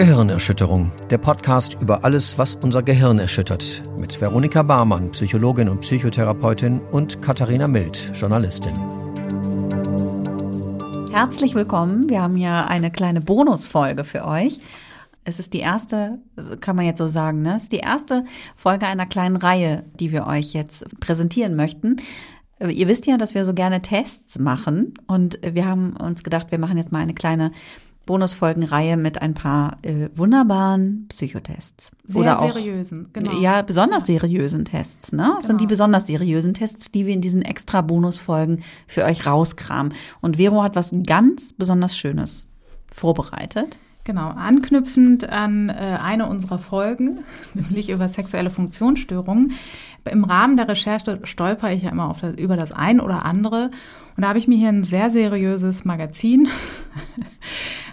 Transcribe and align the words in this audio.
Gehirnerschütterung, 0.00 0.90
der 1.10 1.18
Podcast 1.18 1.76
über 1.82 2.06
alles, 2.06 2.38
was 2.38 2.54
unser 2.54 2.82
Gehirn 2.82 3.18
erschüttert, 3.18 3.82
mit 3.98 4.18
Veronika 4.18 4.62
Barmann, 4.62 5.10
Psychologin 5.12 5.68
und 5.68 5.82
Psychotherapeutin 5.82 6.80
und 6.90 7.20
Katharina 7.20 7.68
Mild, 7.68 8.10
Journalistin. 8.14 8.72
Herzlich 11.12 11.54
willkommen. 11.54 12.08
Wir 12.08 12.22
haben 12.22 12.34
hier 12.34 12.66
eine 12.68 12.90
kleine 12.90 13.20
Bonusfolge 13.20 14.04
für 14.04 14.26
euch. 14.26 14.58
Es 15.24 15.38
ist 15.38 15.52
die 15.52 15.58
erste, 15.58 16.18
kann 16.62 16.76
man 16.76 16.86
jetzt 16.86 16.96
so 16.96 17.06
sagen, 17.06 17.42
ne? 17.42 17.56
Es 17.56 17.64
ist 17.64 17.72
die 17.72 17.80
erste 17.80 18.24
Folge 18.56 18.86
einer 18.86 19.04
kleinen 19.04 19.36
Reihe, 19.36 19.84
die 19.92 20.12
wir 20.12 20.26
euch 20.26 20.54
jetzt 20.54 20.86
präsentieren 21.00 21.56
möchten. 21.56 21.96
Ihr 22.58 22.88
wisst 22.88 23.06
ja, 23.06 23.18
dass 23.18 23.34
wir 23.34 23.44
so 23.44 23.52
gerne 23.52 23.82
Tests 23.82 24.38
machen 24.38 24.94
und 25.06 25.38
wir 25.42 25.66
haben 25.66 25.94
uns 25.94 26.24
gedacht, 26.24 26.50
wir 26.50 26.58
machen 26.58 26.78
jetzt 26.78 26.90
mal 26.90 27.00
eine 27.00 27.14
kleine 27.14 27.52
Bonusfolgenreihe 28.06 28.96
mit 28.96 29.22
ein 29.22 29.34
paar 29.34 29.76
äh, 29.82 30.08
wunderbaren 30.16 31.06
Psychotests. 31.08 31.92
Sehr 32.06 32.20
Oder 32.20 32.40
auch, 32.40 32.52
seriösen, 32.52 33.08
genau. 33.12 33.40
Ja, 33.40 33.62
besonders 33.62 34.06
seriösen 34.06 34.64
Tests. 34.64 35.12
Ne? 35.12 35.32
Das 35.36 35.46
sind 35.46 35.60
die 35.60 35.64
Genau. 35.64 35.70
besonders 35.70 36.06
seriösen 36.06 36.54
Tests, 36.54 36.90
die 36.90 37.06
wir 37.06 37.14
in 37.14 37.20
diesen 37.20 37.42
extra 37.42 37.82
Bonusfolgen 37.82 38.62
für 38.86 39.04
euch 39.04 39.26
rauskramen. 39.26 39.94
Und 40.20 40.36
Vero 40.38 40.62
hat 40.62 40.76
was 40.76 40.92
ganz 41.06 41.52
besonders 41.52 41.96
Schönes 41.96 42.46
vorbereitet. 42.92 43.78
Genau, 44.04 44.30
anknüpfend 44.30 45.28
an 45.28 45.68
äh, 45.68 45.72
eine 46.02 46.26
unserer 46.26 46.58
Folgen, 46.58 47.20
nämlich 47.54 47.90
über 47.90 48.08
sexuelle 48.08 48.50
Funktionsstörungen. 48.50 49.52
Im 50.10 50.24
Rahmen 50.24 50.56
der 50.56 50.66
Recherche 50.66 51.20
stolper 51.24 51.70
ich 51.72 51.82
ja 51.82 51.90
immer 51.90 52.08
auf 52.08 52.20
das, 52.22 52.34
über 52.36 52.56
das 52.56 52.72
ein 52.72 52.98
oder 53.00 53.24
andere. 53.26 53.70
Und 54.16 54.22
da 54.22 54.28
habe 54.28 54.38
ich 54.38 54.48
mir 54.48 54.56
hier 54.56 54.70
ein 54.70 54.84
sehr 54.84 55.10
seriöses 55.10 55.84
Magazin 55.84 56.48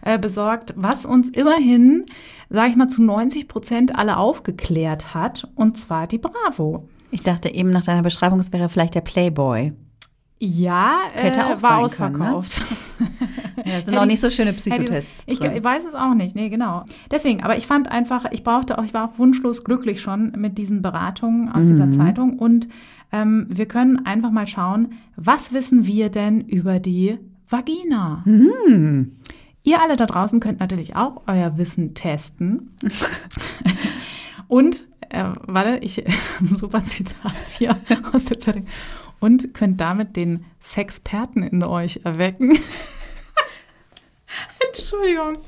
äh, 0.07 0.17
besorgt, 0.17 0.73
was 0.77 1.05
uns 1.05 1.29
immerhin, 1.29 2.05
sage 2.50 2.69
ich 2.72 2.75
mal, 2.75 2.88
zu 2.88 3.02
90 3.02 3.47
Prozent 3.47 3.97
alle 3.97 4.17
aufgeklärt 4.17 5.13
hat. 5.13 5.47
Und 5.55 5.77
zwar 5.77 6.08
die 6.08 6.17
Bravo. 6.17 6.88
Ich 7.11 7.23
dachte 7.23 7.53
eben 7.53 7.69
nach 7.72 7.86
deiner 7.86 8.03
Beschreibung, 8.03 8.39
es 8.39 8.52
wäre 8.53 8.69
vielleicht 8.69 8.95
der 8.95 9.02
Playboy. 9.02 9.73
Ja, 10.39 10.97
Hätte 11.13 11.39
äh, 11.39 11.44
auch 11.44 11.61
war 11.63 11.89
sein 11.89 12.11
können, 12.13 12.19
ne? 12.19 12.35
ausverkauft. 12.35 12.61
Ja, 13.66 13.73
das 13.73 13.85
sind 13.85 13.88
Hätte 13.95 14.00
auch 14.00 14.03
ich- 14.03 14.11
nicht 14.11 14.22
so 14.22 14.30
schöne 14.30 14.52
Hätte- 14.52 14.59
Psychotests 14.61 15.23
Ich, 15.25 15.39
drin. 15.39 15.52
ich 15.58 15.63
weiß 15.63 15.83
es 15.85 15.94
auch 15.95 16.13
nicht, 16.13 16.35
nee, 16.35 16.47
genau. 16.47 16.85
Deswegen, 17.11 17.44
aber 17.44 17.58
ich 17.58 17.66
fand 17.67 17.91
einfach, 17.91 18.25
ich 18.31 18.44
brauchte 18.44 18.78
auch, 18.78 18.83
ich 18.83 18.94
war 18.94 19.09
auch 19.09 19.17
wunschlos 19.19 19.63
glücklich 19.63 20.00
schon 20.00 20.31
mit 20.38 20.58
diesen 20.59 20.81
Beratungen 20.83 21.50
aus 21.52 21.66
dieser 21.66 21.91
Zeitung 21.91 22.38
und 22.39 22.69
ähm, 23.11 23.47
wir 23.50 23.66
können 23.66 24.05
einfach 24.05 24.30
mal 24.31 24.47
schauen, 24.47 24.94
was 25.17 25.52
wissen 25.53 25.85
wir 25.88 26.09
denn 26.09 26.41
über 26.41 26.80
die 26.80 27.16
Vagina? 27.50 28.23
Ihr 29.67 29.81
alle 29.81 29.97
da 29.97 30.05
draußen 30.05 30.39
könnt 30.39 30.61
natürlich 30.61 30.95
auch 30.95 31.23
euer 31.27 31.57
Wissen 31.57 31.93
testen. 31.93 32.71
und, 34.47 34.87
äh, 35.09 35.25
warte, 35.41 35.79
ich, 35.81 36.05
super 36.53 36.85
Zitat 36.85 37.33
hier 37.57 37.75
aus 38.13 38.23
der 38.23 38.39
Zeitung. 38.39 38.63
Und 39.19 39.53
könnt 39.53 39.81
damit 39.81 40.15
den 40.15 40.45
Sexperten 40.61 41.43
in 41.43 41.65
euch 41.65 41.99
erwecken. 42.05 42.57
Entschuldigung. 44.69 45.39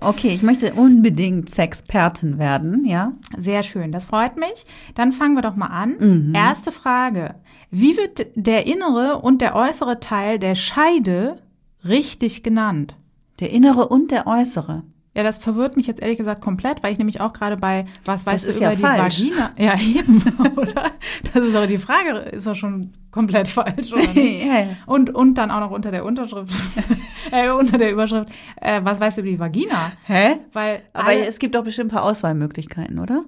Okay, 0.00 0.30
ich 0.30 0.42
möchte 0.42 0.74
unbedingt 0.74 1.54
Sexpertin 1.54 2.40
werden, 2.40 2.84
ja? 2.84 3.12
Sehr 3.36 3.62
schön, 3.62 3.92
das 3.92 4.06
freut 4.06 4.36
mich. 4.36 4.66
Dann 4.96 5.12
fangen 5.12 5.36
wir 5.36 5.42
doch 5.42 5.54
mal 5.54 5.66
an. 5.66 6.00
Erste 6.34 6.72
Frage. 6.72 7.36
Wie 7.70 7.96
wird 7.96 8.26
der 8.34 8.66
innere 8.66 9.20
und 9.20 9.40
der 9.40 9.54
äußere 9.54 10.00
Teil 10.00 10.40
der 10.40 10.56
Scheide 10.56 11.40
richtig 11.84 12.42
genannt? 12.42 12.96
Der 13.40 13.50
innere 13.50 13.88
und 13.88 14.10
der 14.10 14.26
äußere. 14.26 14.82
Ja, 15.16 15.22
das 15.22 15.38
verwirrt 15.38 15.76
mich 15.76 15.86
jetzt 15.86 16.02
ehrlich 16.02 16.18
gesagt 16.18 16.42
komplett, 16.42 16.82
weil 16.82 16.92
ich 16.92 16.98
nämlich 16.98 17.22
auch 17.22 17.32
gerade 17.32 17.56
bei, 17.56 17.86
was 18.04 18.26
weißt 18.26 18.46
ist 18.46 18.60
du 18.60 18.64
über 18.64 18.72
ja 18.72 18.76
die 18.76 18.82
falsch. 18.82 19.20
Vagina? 19.20 19.50
Ja, 19.56 19.74
eben, 19.80 20.22
oder? 20.56 20.92
Das 21.32 21.42
ist 21.42 21.54
aber 21.56 21.66
die 21.66 21.78
Frage, 21.78 22.10
ist 22.18 22.46
doch 22.46 22.54
schon 22.54 22.92
komplett 23.10 23.48
falsch, 23.48 23.94
oder 23.94 24.02
ja. 24.14 24.66
Und, 24.84 25.14
und 25.14 25.36
dann 25.36 25.50
auch 25.50 25.60
noch 25.60 25.70
unter 25.70 25.90
der 25.90 26.04
Unterschrift, 26.04 26.52
äh, 27.32 27.48
unter 27.50 27.78
der 27.78 27.92
Überschrift, 27.92 28.28
äh, 28.60 28.82
was 28.84 29.00
weißt 29.00 29.16
du 29.16 29.22
über 29.22 29.30
die 29.30 29.38
Vagina? 29.40 29.92
Hä? 30.04 30.36
Weil 30.52 30.82
Aber 30.92 31.08
alle, 31.08 31.26
es 31.26 31.38
gibt 31.38 31.54
doch 31.54 31.64
bestimmt 31.64 31.92
ein 31.92 31.96
paar 31.96 32.04
Auswahlmöglichkeiten, 32.04 32.98
oder? 32.98 33.24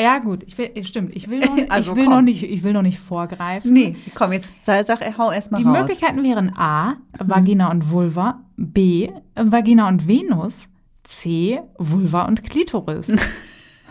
Ja, 0.00 0.18
gut, 0.18 0.42
ich 0.44 0.56
will, 0.56 0.70
stimmt, 0.84 1.14
ich 1.14 1.28
will 1.28 1.40
noch, 1.40 1.56
Also 1.68 1.90
ich 1.90 1.96
will 1.96 2.04
komm. 2.04 2.14
noch 2.14 2.22
nicht, 2.22 2.42
ich 2.42 2.62
will 2.62 2.72
noch 2.72 2.82
nicht 2.82 2.98
vorgreifen. 2.98 3.72
Nee, 3.72 3.96
komm, 4.14 4.32
jetzt 4.32 4.54
sag, 4.64 4.86
sag 4.86 5.18
hau 5.18 5.30
erst 5.30 5.52
mal 5.52 5.58
Die 5.58 5.64
raus. 5.64 5.78
Möglichkeiten 5.78 6.22
wären 6.22 6.52
A, 6.56 6.94
Vagina 7.18 7.70
und 7.70 7.90
Vulva, 7.90 8.40
B, 8.56 9.10
Vagina 9.34 9.88
und 9.88 10.06
Venus, 10.08 10.68
C, 11.04 11.60
Vulva 11.78 12.22
und 12.26 12.42
Klitoris. 12.42 13.12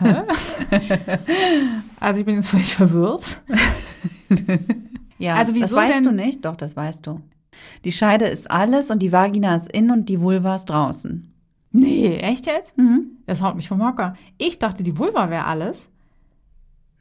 Also 2.00 2.20
ich 2.20 2.24
bin 2.26 2.36
jetzt 2.36 2.48
völlig 2.48 2.74
verwirrt. 2.74 3.42
Ja, 5.18 5.34
Also 5.34 5.52
das 5.52 5.60
wieso 5.62 5.76
weißt 5.76 5.96
denn- 5.96 6.04
du 6.04 6.12
nicht? 6.12 6.46
Doch, 6.46 6.56
das 6.56 6.74
weißt 6.76 7.06
du. 7.06 7.20
Die 7.84 7.92
Scheide 7.92 8.24
ist 8.24 8.50
alles 8.50 8.90
und 8.90 9.00
die 9.00 9.12
Vagina 9.12 9.54
ist 9.54 9.70
innen 9.70 9.90
und 9.90 10.08
die 10.08 10.18
Vulva 10.18 10.54
ist 10.54 10.64
draußen. 10.70 11.30
Nee, 11.72 12.16
echt 12.16 12.46
jetzt? 12.46 12.78
Mhm. 12.78 13.18
Das 13.26 13.42
haut 13.42 13.54
mich 13.54 13.68
vom 13.68 13.86
Hocker. 13.86 14.14
Ich 14.38 14.58
dachte, 14.58 14.82
die 14.82 14.96
Vulva 14.96 15.28
wäre 15.28 15.44
alles. 15.44 15.89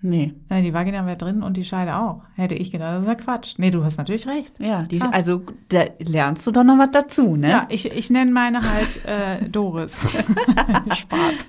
Nee. 0.01 0.33
Äh, 0.47 0.61
Die 0.61 0.73
Vagina 0.73 1.05
wäre 1.05 1.17
drin 1.17 1.43
und 1.43 1.57
die 1.57 1.65
Scheide 1.65 1.97
auch. 1.97 2.21
Hätte 2.35 2.55
ich 2.55 2.71
gedacht, 2.71 2.95
das 2.95 3.03
ist 3.03 3.07
ja 3.09 3.15
Quatsch. 3.15 3.55
Nee, 3.57 3.69
du 3.69 3.83
hast 3.83 3.97
natürlich 3.97 4.27
recht. 4.27 4.57
Ja, 4.59 4.83
die, 4.83 5.01
also 5.01 5.41
da 5.67 5.83
lernst 5.99 6.47
du 6.47 6.51
doch 6.51 6.63
noch 6.63 6.77
was 6.77 6.91
dazu, 6.91 7.35
ne? 7.35 7.49
Ja, 7.49 7.65
ich, 7.69 7.85
ich 7.93 8.09
nenne 8.09 8.31
meine 8.31 8.61
halt 8.61 9.05
äh, 9.05 9.49
Doris. 9.49 9.99
Spaß. 10.95 11.45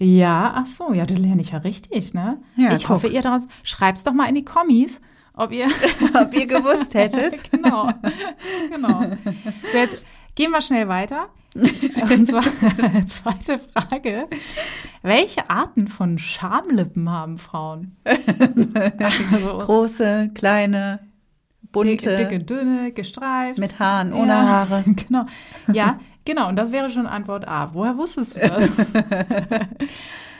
ja, 0.00 0.52
ach 0.56 0.66
so, 0.66 0.92
ja, 0.92 1.04
das 1.04 1.18
lerne 1.18 1.40
ich 1.40 1.50
ja 1.50 1.58
richtig, 1.58 2.14
ne? 2.14 2.38
Ja, 2.56 2.72
ich 2.72 2.82
guck. 2.82 2.90
hoffe, 2.96 3.08
ihr 3.08 3.22
daraus 3.22 3.42
schreibt's 3.62 4.02
doch 4.04 4.12
mal 4.12 4.28
in 4.28 4.34
die 4.34 4.44
Kommis, 4.44 5.00
ob 5.34 5.52
ihr 5.52 5.66
Ob 6.14 6.34
ihr 6.34 6.46
gewusst 6.46 6.94
hättet. 6.94 7.50
genau, 7.52 7.90
genau. 8.72 9.02
So, 9.72 9.78
jetzt 9.78 10.02
gehen 10.34 10.50
wir 10.50 10.60
schnell 10.60 10.88
weiter. 10.88 11.28
Und 12.10 12.26
zwar 12.26 12.42
zweite 13.06 13.58
Frage: 13.58 14.26
Welche 15.02 15.48
Arten 15.50 15.88
von 15.88 16.18
Schamlippen 16.18 17.10
haben 17.10 17.38
Frauen? 17.38 17.96
Also 19.32 19.58
Große, 19.58 20.30
kleine, 20.34 21.00
bunte, 21.72 22.16
dicke, 22.16 22.40
dünne, 22.40 22.92
gestreift. 22.92 23.58
mit 23.58 23.78
Haaren, 23.78 24.12
ohne 24.12 24.28
Ja, 24.32 24.46
Haare. 24.46 24.84
Genau. 25.06 25.26
Ja, 25.72 25.98
genau. 26.24 26.48
Und 26.48 26.56
das 26.56 26.72
wäre 26.72 26.90
schon 26.90 27.06
Antwort 27.06 27.46
A. 27.46 27.72
Woher 27.74 27.96
wusstest 27.96 28.36
du 28.36 28.40
das? 28.40 28.70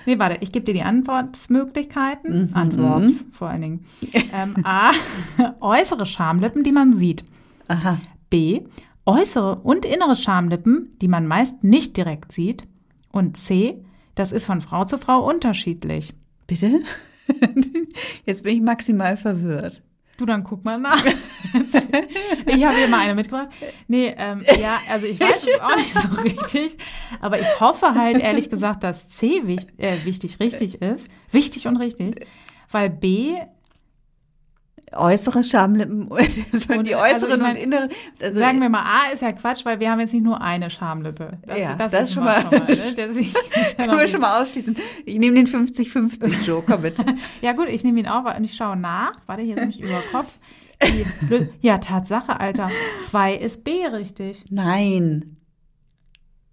nee, 0.06 0.18
warte, 0.18 0.38
ich 0.40 0.52
gebe 0.52 0.64
dir 0.64 0.74
die 0.74 0.82
Antwortmöglichkeiten. 0.82 2.54
Antworts 2.54 3.26
vor 3.32 3.48
allen 3.48 3.62
Dingen. 3.62 3.86
Ähm, 4.32 4.54
A. 4.64 4.92
Äußere 5.60 6.06
Schamlippen, 6.06 6.62
die 6.64 6.72
man 6.72 6.94
sieht. 6.96 7.24
Aha. 7.68 7.98
B. 8.30 8.62
Äußere 9.08 9.56
und 9.60 9.86
innere 9.86 10.14
Schamlippen, 10.14 10.96
die 11.00 11.08
man 11.08 11.26
meist 11.26 11.64
nicht 11.64 11.96
direkt 11.96 12.30
sieht. 12.30 12.68
Und 13.10 13.38
C. 13.38 13.82
Das 14.14 14.32
ist 14.32 14.44
von 14.44 14.60
Frau 14.60 14.84
zu 14.84 14.98
Frau 14.98 15.26
unterschiedlich. 15.26 16.12
Bitte? 16.46 16.80
Jetzt 18.26 18.42
bin 18.42 18.56
ich 18.56 18.60
maximal 18.60 19.16
verwirrt. 19.16 19.82
Du, 20.18 20.26
dann 20.26 20.44
guck 20.44 20.62
mal 20.62 20.78
nach. 20.78 21.02
ich 22.46 22.64
habe 22.64 22.76
hier 22.76 22.88
mal 22.88 23.00
eine 23.00 23.14
mitgebracht. 23.14 23.48
Nee, 23.86 24.14
ähm, 24.18 24.44
ja, 24.60 24.78
also 24.90 25.06
ich 25.06 25.18
weiß 25.18 25.44
es 25.44 25.60
auch 25.60 25.76
nicht 25.76 25.94
so 25.94 26.08
richtig. 26.22 26.76
Aber 27.20 27.40
ich 27.40 27.60
hoffe 27.60 27.94
halt 27.94 28.18
ehrlich 28.18 28.50
gesagt, 28.50 28.84
dass 28.84 29.08
C 29.08 29.46
wichtig, 29.46 29.78
äh, 29.78 30.04
wichtig 30.04 30.38
richtig 30.38 30.82
ist. 30.82 31.08
Wichtig 31.30 31.66
und 31.66 31.76
richtig. 31.78 32.26
Weil 32.70 32.90
B, 32.90 33.36
Äußere 34.92 35.44
Schamlippen, 35.44 36.10
also 36.10 36.40
Und, 36.78 36.86
die 36.86 36.94
also 36.94 37.26
äußeren 37.26 37.36
ich 37.36 37.42
mein, 37.42 37.56
und 37.56 37.62
inneren. 37.62 37.90
Also, 38.22 38.38
sagen 38.38 38.60
wir 38.60 38.68
mal, 38.68 38.82
A 38.82 39.12
ist 39.12 39.22
ja 39.22 39.32
Quatsch, 39.32 39.64
weil 39.64 39.80
wir 39.80 39.90
haben 39.90 40.00
jetzt 40.00 40.12
nicht 40.14 40.22
nur 40.24 40.40
eine 40.40 40.70
Schamlippe. 40.70 41.38
Ja, 41.56 41.74
das 41.74 41.92
ist 41.92 42.00
wissen 42.00 42.14
schon 42.14 42.24
mal- 42.24 42.44
ne? 42.44 42.66
Deswegen 42.96 43.28
ist 43.28 43.78
ja, 43.78 43.84
können 43.86 43.98
wir 43.98 44.06
schon 44.06 44.20
mal 44.20 44.42
ausschließen. 44.42 44.76
Ich 45.04 45.18
nehme 45.18 45.36
den 45.36 45.46
50-50 45.46 46.44
Joe, 46.46 46.62
komm 46.66 46.82
bitte. 46.82 47.04
ja 47.40 47.52
gut, 47.52 47.68
ich 47.68 47.84
nehme 47.84 48.00
ihn 48.00 48.08
auf 48.08 48.24
und 48.36 48.44
ich 48.44 48.54
schaue 48.54 48.76
nach. 48.76 49.12
Warte, 49.26 49.42
hier 49.42 49.54
ist 49.56 49.60
nämlich 49.60 49.80
über 49.80 50.00
Kopf. 50.12 50.38
Die, 50.82 51.48
ja, 51.60 51.78
Tatsache, 51.78 52.38
Alter. 52.38 52.70
Zwei 53.02 53.34
ist 53.34 53.64
B 53.64 53.84
richtig. 53.86 54.44
Nein. 54.48 55.37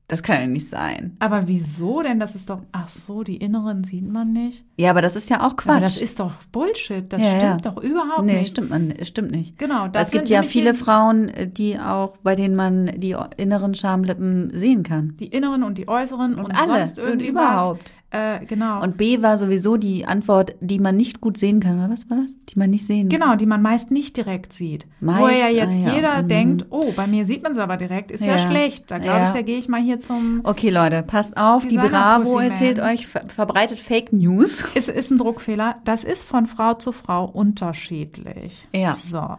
Das 0.08 0.22
kann 0.22 0.40
ja 0.40 0.46
nicht 0.48 0.70
sein. 0.70 1.18
Aber 1.20 1.48
wieso 1.48 2.04
denn? 2.04 2.20
Das 2.20 2.36
ist 2.36 2.50
doch. 2.52 2.62
Ach 2.72 2.88
so, 2.88 3.24
die 3.24 3.38
inneren 3.38 3.84
sieht 3.84 4.08
man 4.08 4.34
nicht. 4.34 4.64
Ja, 4.78 4.92
aber 4.92 5.02
das 5.02 5.16
ist 5.16 5.32
ja 5.32 5.46
auch 5.46 5.56
Quatsch. 5.56 5.72
Aber 5.72 5.82
das 5.82 5.98
ist 5.98 6.20
doch 6.20 6.32
Bullshit. 6.52 7.12
Das 7.12 7.24
Ja, 7.24 7.30
stimmt 7.40 7.66
ja. 7.66 7.72
doch 7.72 7.82
überhaupt 7.82 8.24
nee, 8.24 8.38
nicht. 8.40 8.52
stimmt 8.52 8.70
man, 8.70 8.94
stimmt 9.02 9.32
nicht. 9.32 9.58
Genau, 9.58 9.88
das 9.88 10.08
es 10.08 10.12
gibt 10.12 10.30
ja 10.30 10.44
viele 10.44 10.76
Frauen, 10.76 11.30
äh, 11.30 11.48
die 11.48 11.80
auch, 11.80 12.18
bei 12.18 12.36
denen 12.36 12.56
man 12.56 12.92
die 12.98 13.16
inneren 13.38 13.74
Schamlippen 13.74 14.52
sehen 14.54 14.84
kann. 14.84 15.16
Die 15.20 15.26
inneren 15.28 15.64
und 15.64 15.80
die 15.80 15.88
äußeren 15.88 16.36
und, 16.36 16.46
Und 16.46 16.52
alle 16.52 16.86
sonst 16.86 17.00
und 17.00 17.22
überhaupt. 17.22 17.96
Äh, 18.16 18.46
genau. 18.46 18.82
Und 18.82 18.96
B 18.96 19.22
war 19.22 19.38
sowieso 19.38 19.76
die 19.76 20.06
Antwort, 20.06 20.56
die 20.62 20.80
man 20.80 20.96
nicht 20.96 21.20
gut 21.20 21.38
sehen 21.38 21.60
kann. 21.60 21.80
Oder 21.80 21.90
Was 21.92 22.10
war 22.10 22.18
das? 22.18 22.34
Die 22.48 22.58
man 22.58 22.70
nicht 22.70 22.86
sehen 22.86 23.10
Genau, 23.10 23.36
die 23.36 23.46
man 23.46 23.62
meist 23.62 23.92
nicht 23.92 24.16
direkt 24.16 24.54
sieht. 24.54 24.88
Meist, 25.02 25.22
Wo 25.22 25.28
ja 25.28 25.50
jetzt 25.50 25.84
ah 25.84 25.90
ja, 25.90 25.96
jeder 25.96 26.22
mhm. 26.22 26.28
denkt, 26.30 26.66
oh, 26.70 26.94
bei 26.96 27.08
mir 27.08 27.26
sieht 27.26 27.44
man 27.44 27.52
es 27.52 27.58
aber 27.58 27.76
direkt, 27.76 28.12
ist 28.12 28.26
ja, 28.26 28.38
Ja. 28.38 28.48
schlecht. 28.48 28.90
Da 28.90 29.00
glaube 29.00 29.26
ich, 29.26 29.32
da 29.32 29.42
gehe 29.42 29.58
ich 29.58 29.68
mal 29.68 29.82
hier 29.82 30.00
zum. 30.00 30.42
Okay, 30.44 30.70
Leute, 30.70 31.04
passt 31.04 31.36
auf. 31.36 31.68
Die 31.68 31.78
Bravo 31.78 32.40
erzählt 32.40 32.80
euch, 32.80 33.08
ver 33.08 33.24
verbreitet 33.28 33.80
Fake 33.80 34.14
News. 34.14 34.64
Es 34.76 34.88
ist 34.88 35.12
ein 35.12 35.18
Druckfehler. 35.18 35.76
Das 35.84 36.04
ist 36.04 36.24
von 36.26 36.46
Frau 36.46 36.76
zu 36.76 36.92
Frau 36.92 37.26
unterschiedlich. 37.26 38.68
Ja. 38.74 38.96
So. 38.96 39.36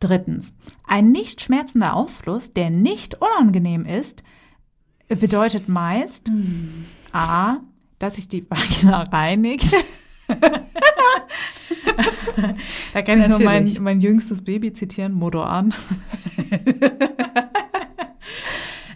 Drittens. 0.00 0.56
Ein 0.86 1.10
nicht 1.10 1.40
schmerzender 1.40 1.94
Ausfluss, 1.94 2.52
der 2.52 2.70
nicht 2.70 3.16
unangenehm 3.20 3.84
ist, 3.86 4.22
bedeutet 5.08 5.68
meist 5.68 6.30
A, 7.12 7.58
dass 7.98 8.16
sich 8.16 8.28
die 8.28 8.48
Vagina 8.48 9.02
reinigt. 9.12 9.74
da 12.92 13.02
kann 13.02 13.20
ich 13.20 13.28
nur 13.28 13.38
mein, 13.38 13.64
Natürlich. 13.64 13.80
mein 13.80 14.00
jüngstes 14.00 14.42
Baby 14.44 14.72
zitieren, 14.72 15.12
Motor 15.12 15.48
an. 15.48 15.72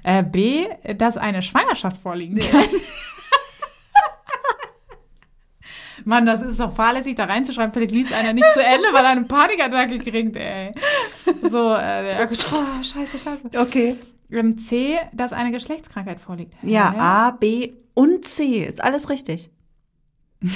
äh, 0.04 0.22
B, 0.24 0.66
dass 0.96 1.16
eine 1.16 1.42
Schwangerschaft 1.42 1.96
vorliegen 1.98 2.38
kann. 2.40 2.64
Mann, 6.04 6.24
das 6.24 6.40
ist 6.40 6.58
doch 6.58 6.74
fahrlässig, 6.74 7.14
da 7.14 7.24
reinzuschreiben. 7.24 7.72
Vielleicht 7.72 7.92
liest 7.92 8.14
einer 8.14 8.32
nicht 8.32 8.50
zu 8.54 8.62
Ende, 8.62 8.88
weil 8.92 9.04
er 9.04 9.10
eine 9.10 9.24
Panikattacke 9.24 9.98
kriegt, 9.98 10.34
ey. 10.34 10.72
So, 11.50 11.74
äh, 11.74 12.14
der, 12.14 12.28
oh, 12.30 12.82
scheiße, 12.82 13.18
scheiße. 13.18 13.50
Okay. 13.58 13.96
C, 14.58 14.98
dass 15.12 15.32
eine 15.32 15.50
Geschlechtskrankheit 15.52 16.20
vorliegt. 16.20 16.54
Ja, 16.62 16.92
Hä? 16.92 16.98
A, 16.98 17.30
B 17.32 17.72
und 17.94 18.24
C. 18.26 18.64
Ist 18.64 18.80
alles 18.82 19.08
richtig. 19.08 19.50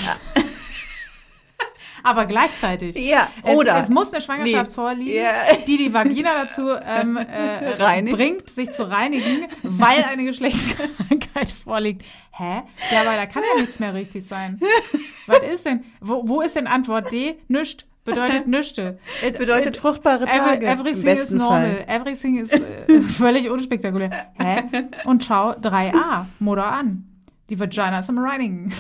Aber 2.07 2.27
gleichzeitig. 2.27 2.97
Ja, 2.97 3.29
Es, 3.43 3.57
oder. 3.57 3.79
Es 3.79 3.89
muss 3.89 4.13
eine 4.13 4.21
Schwangerschaft 4.21 4.71
Nee. 4.71 4.75
vorliegen, 4.75 5.17
Ja. 5.25 5.33
die 5.67 5.79
die 5.79 5.93
Vagina 5.95 6.45
dazu 6.45 6.69
ähm, 6.85 7.17
äh, 7.33 8.03
bringt, 8.13 8.51
sich 8.51 8.71
zu 8.73 8.89
reinigen, 8.91 9.47
weil 9.63 10.05
eine 10.05 10.25
Geschlechtskrankheit 10.25 11.51
vorliegt. 11.65 12.03
Hä? 12.33 12.63
Ja, 12.93 13.01
aber 13.01 13.17
da 13.17 13.25
kann 13.27 13.43
ja 13.55 13.61
nichts 13.63 13.79
mehr 13.81 13.95
richtig 13.95 14.27
sein. 14.27 14.61
Was 15.27 15.39
ist 15.39 15.65
denn? 15.65 15.85
Wo, 16.01 16.29
wo 16.29 16.43
ist 16.43 16.57
denn 16.57 16.67
Antwort 16.67 17.11
D? 17.11 17.37
Nüscht. 17.49 17.87
Bedeutet 18.05 18.47
nüschte. 18.47 18.99
It- 19.27 19.39
Bedeutet 19.39 19.75
it- 19.75 19.81
fruchtbare 19.81 20.27
Tage. 20.27 20.67
Every, 20.67 20.91
everything 20.91 21.07
is 21.07 21.31
normal. 21.31 21.77
Fall. 21.77 21.85
Everything 21.89 22.37
is 22.39 22.51
äh, 22.53 23.01
völlig 23.19 23.51
unspektakulär. 23.51 24.11
Hä? 24.39 24.63
Und 25.05 25.25
schau, 25.25 25.53
3a, 25.53 26.27
Motor 26.39 26.67
an. 26.67 27.05
Die 27.51 27.59
Vagina 27.59 27.99
ist 28.01 28.09
am 28.09 28.19
Reinigen. 28.19 28.73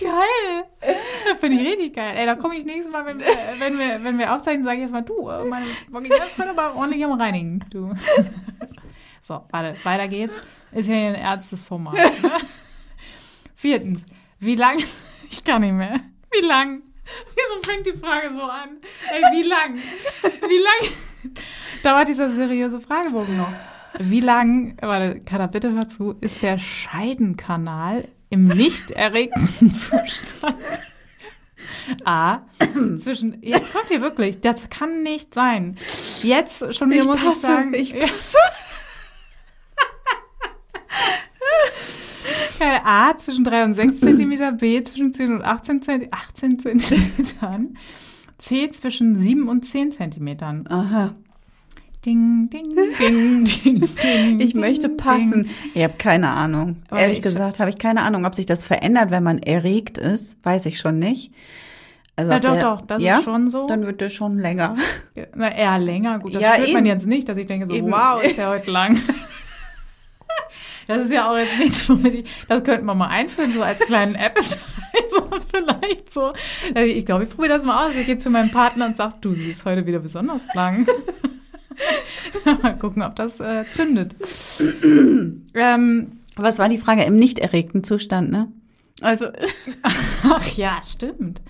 geil. 0.00 1.36
Finde 1.38 1.56
ich 1.62 1.68
richtig 1.68 1.94
geil. 1.94 2.14
Ey, 2.16 2.26
da 2.26 2.34
komme 2.34 2.56
ich 2.56 2.64
nächstes 2.64 2.90
Mal, 2.90 3.04
wenn 3.06 3.18
wir, 3.20 3.26
wenn 3.58 3.78
wir, 3.78 4.02
wenn 4.04 4.18
wir 4.18 4.34
aufzeichnen, 4.34 4.64
sage 4.64 4.76
ich 4.76 4.82
jetzt 4.82 4.92
mal, 4.92 5.02
du, 5.02 5.28
äh, 5.28 5.44
meine 5.44 5.66
Vagina 5.88 6.16
ist 6.24 6.40
aber 6.40 6.74
ordentlich 6.74 7.04
am 7.04 7.12
Reinigen, 7.20 7.64
du. 7.70 7.92
So, 9.22 9.44
warte, 9.50 9.76
weiter 9.84 10.08
geht's. 10.08 10.34
Ist 10.72 10.88
ja 10.88 10.94
hier 10.94 11.08
ein 11.08 11.14
ernstes 11.14 11.62
Format. 11.62 11.94
Ne? 11.94 12.30
Viertens, 13.54 14.04
wie 14.40 14.56
lang, 14.56 14.78
ich 15.30 15.44
kann 15.44 15.62
nicht 15.62 15.72
mehr, 15.72 16.00
wie 16.32 16.44
lang, 16.46 16.82
wieso 17.28 17.62
fängt 17.70 17.86
die 17.86 17.92
Frage 17.98 18.30
so 18.34 18.42
an? 18.42 18.78
Ey, 19.12 19.22
wie 19.32 19.42
lang, 19.42 19.74
wie 20.48 20.58
lang 20.58 21.34
dauert 21.82 22.08
dieser 22.08 22.30
seriöse 22.30 22.80
Fragebogen 22.80 23.36
noch? 23.36 23.52
Wie 23.98 24.20
lang, 24.20 24.76
warte, 24.80 25.20
Kada, 25.20 25.46
bitte 25.46 25.72
hör 25.72 25.88
zu, 25.88 26.14
ist 26.20 26.42
der 26.42 26.58
Scheidenkanal 26.58 28.08
im 28.30 28.44
nicht 28.44 28.92
erregten 28.92 29.72
Zustand? 29.74 30.56
A, 32.04 32.42
zwischen, 33.00 33.42
jetzt 33.42 33.72
kommt 33.72 33.88
hier 33.88 34.00
wirklich, 34.00 34.40
das 34.40 34.70
kann 34.70 35.02
nicht 35.02 35.34
sein. 35.34 35.76
Jetzt 36.22 36.74
schon 36.74 36.90
wieder 36.90 37.02
Ich 37.02 37.06
muss 37.06 37.20
passe, 37.20 37.32
ich 37.32 37.40
sagen. 37.42 37.74
ich 37.74 37.90
Ja. 37.90 38.06
Geil. 42.60 42.80
A 42.84 43.16
zwischen 43.18 43.42
3 43.44 43.64
und 43.64 43.74
6 43.74 44.00
Zentimeter, 44.00 44.52
B 44.52 44.82
zwischen 44.84 45.12
10 45.12 45.32
und 45.36 45.42
18, 45.42 45.82
Zent 45.82 46.08
18 46.12 46.58
Zentimetern, 46.58 47.76
C 48.38 48.70
zwischen 48.70 49.18
7 49.18 49.48
und 49.48 49.64
10 49.66 49.92
Zentimetern. 49.92 50.66
Aha. 50.68 51.14
Ding, 52.06 52.48
ding, 52.50 52.64
ding, 52.98 53.44
ding, 53.64 53.88
ding. 54.02 54.40
Ich 54.40 54.54
möchte 54.54 54.88
ding, 54.88 54.96
passen. 54.96 55.32
ding. 55.44 55.50
Ich 55.74 55.82
habe 55.82 55.94
keine 55.98 56.30
Ahnung. 56.30 56.76
Aber 56.90 57.00
Ehrlich 57.00 57.18
ich- 57.18 57.24
gesagt 57.24 57.60
habe 57.60 57.68
ich 57.70 57.76
keine 57.78 58.02
Ahnung, 58.02 58.24
ob 58.24 58.34
sich 58.34 58.46
das 58.46 58.64
verändert, 58.64 59.10
wenn 59.10 59.22
man 59.22 59.38
erregt 59.38 59.98
ist. 59.98 60.38
Weiß 60.42 60.64
ich 60.66 60.78
schon 60.78 60.98
nicht. 60.98 61.32
Also 62.16 62.32
Ja, 62.32 62.38
doch, 62.40 62.52
der- 62.54 62.62
doch, 62.62 62.80
das 62.82 63.02
ja? 63.02 63.18
ist 63.18 63.24
schon 63.24 63.48
so. 63.50 63.66
Dann 63.66 63.84
wird 63.86 64.00
der 64.00 64.10
schon 64.10 64.38
länger. 64.38 64.76
Na, 65.34 65.54
eher 65.54 65.78
länger. 65.78 66.18
Gut, 66.18 66.34
das 66.34 66.42
Ja, 66.42 66.54
spürt 66.54 66.72
man 66.72 66.84
eben. 66.84 66.86
jetzt 66.86 67.06
nicht, 67.06 67.28
dass 67.28 67.36
ich 67.36 67.46
denke 67.46 67.66
so, 67.66 67.74
Eben. 67.74 67.90
wow, 67.90 68.22
ist 68.22 68.36
der 68.38 68.48
heute 68.50 68.70
lang. 68.70 68.98
Das 70.86 71.04
ist 71.04 71.12
ja 71.12 71.30
auch 71.30 71.36
jetzt 71.36 71.58
nichts, 71.58 71.88
womit 71.88 72.14
ich, 72.14 72.30
das 72.48 72.64
könnten 72.64 72.86
wir 72.86 72.94
mal 72.94 73.08
einführen, 73.08 73.52
so 73.52 73.62
als 73.62 73.78
kleinen 73.80 74.16
Appetizer 74.16 74.60
vielleicht 75.52 76.12
so. 76.12 76.32
Also 76.74 76.92
ich 76.92 77.06
glaube, 77.06 77.24
ich 77.24 77.30
probiere 77.30 77.54
das 77.54 77.64
mal 77.64 77.86
aus. 77.86 77.96
Ich 77.96 78.06
gehe 78.06 78.18
zu 78.18 78.30
meinem 78.30 78.50
Partner 78.50 78.86
und 78.86 78.96
sage, 78.96 79.14
du, 79.20 79.32
sie 79.32 79.50
ist 79.50 79.64
heute 79.64 79.86
wieder 79.86 79.98
besonders 79.98 80.42
lang. 80.54 80.86
mal 82.62 82.76
gucken, 82.76 83.02
ob 83.02 83.16
das 83.16 83.40
äh, 83.40 83.64
zündet. 83.72 84.16
ähm, 85.54 86.12
Was 86.36 86.58
war 86.58 86.68
die 86.68 86.78
Frage? 86.78 87.04
Im 87.04 87.16
nicht 87.16 87.38
erregten 87.38 87.84
Zustand, 87.84 88.30
ne? 88.30 88.48
Also, 89.00 89.26
Ach 90.24 90.52
ja, 90.52 90.80
stimmt. 90.86 91.40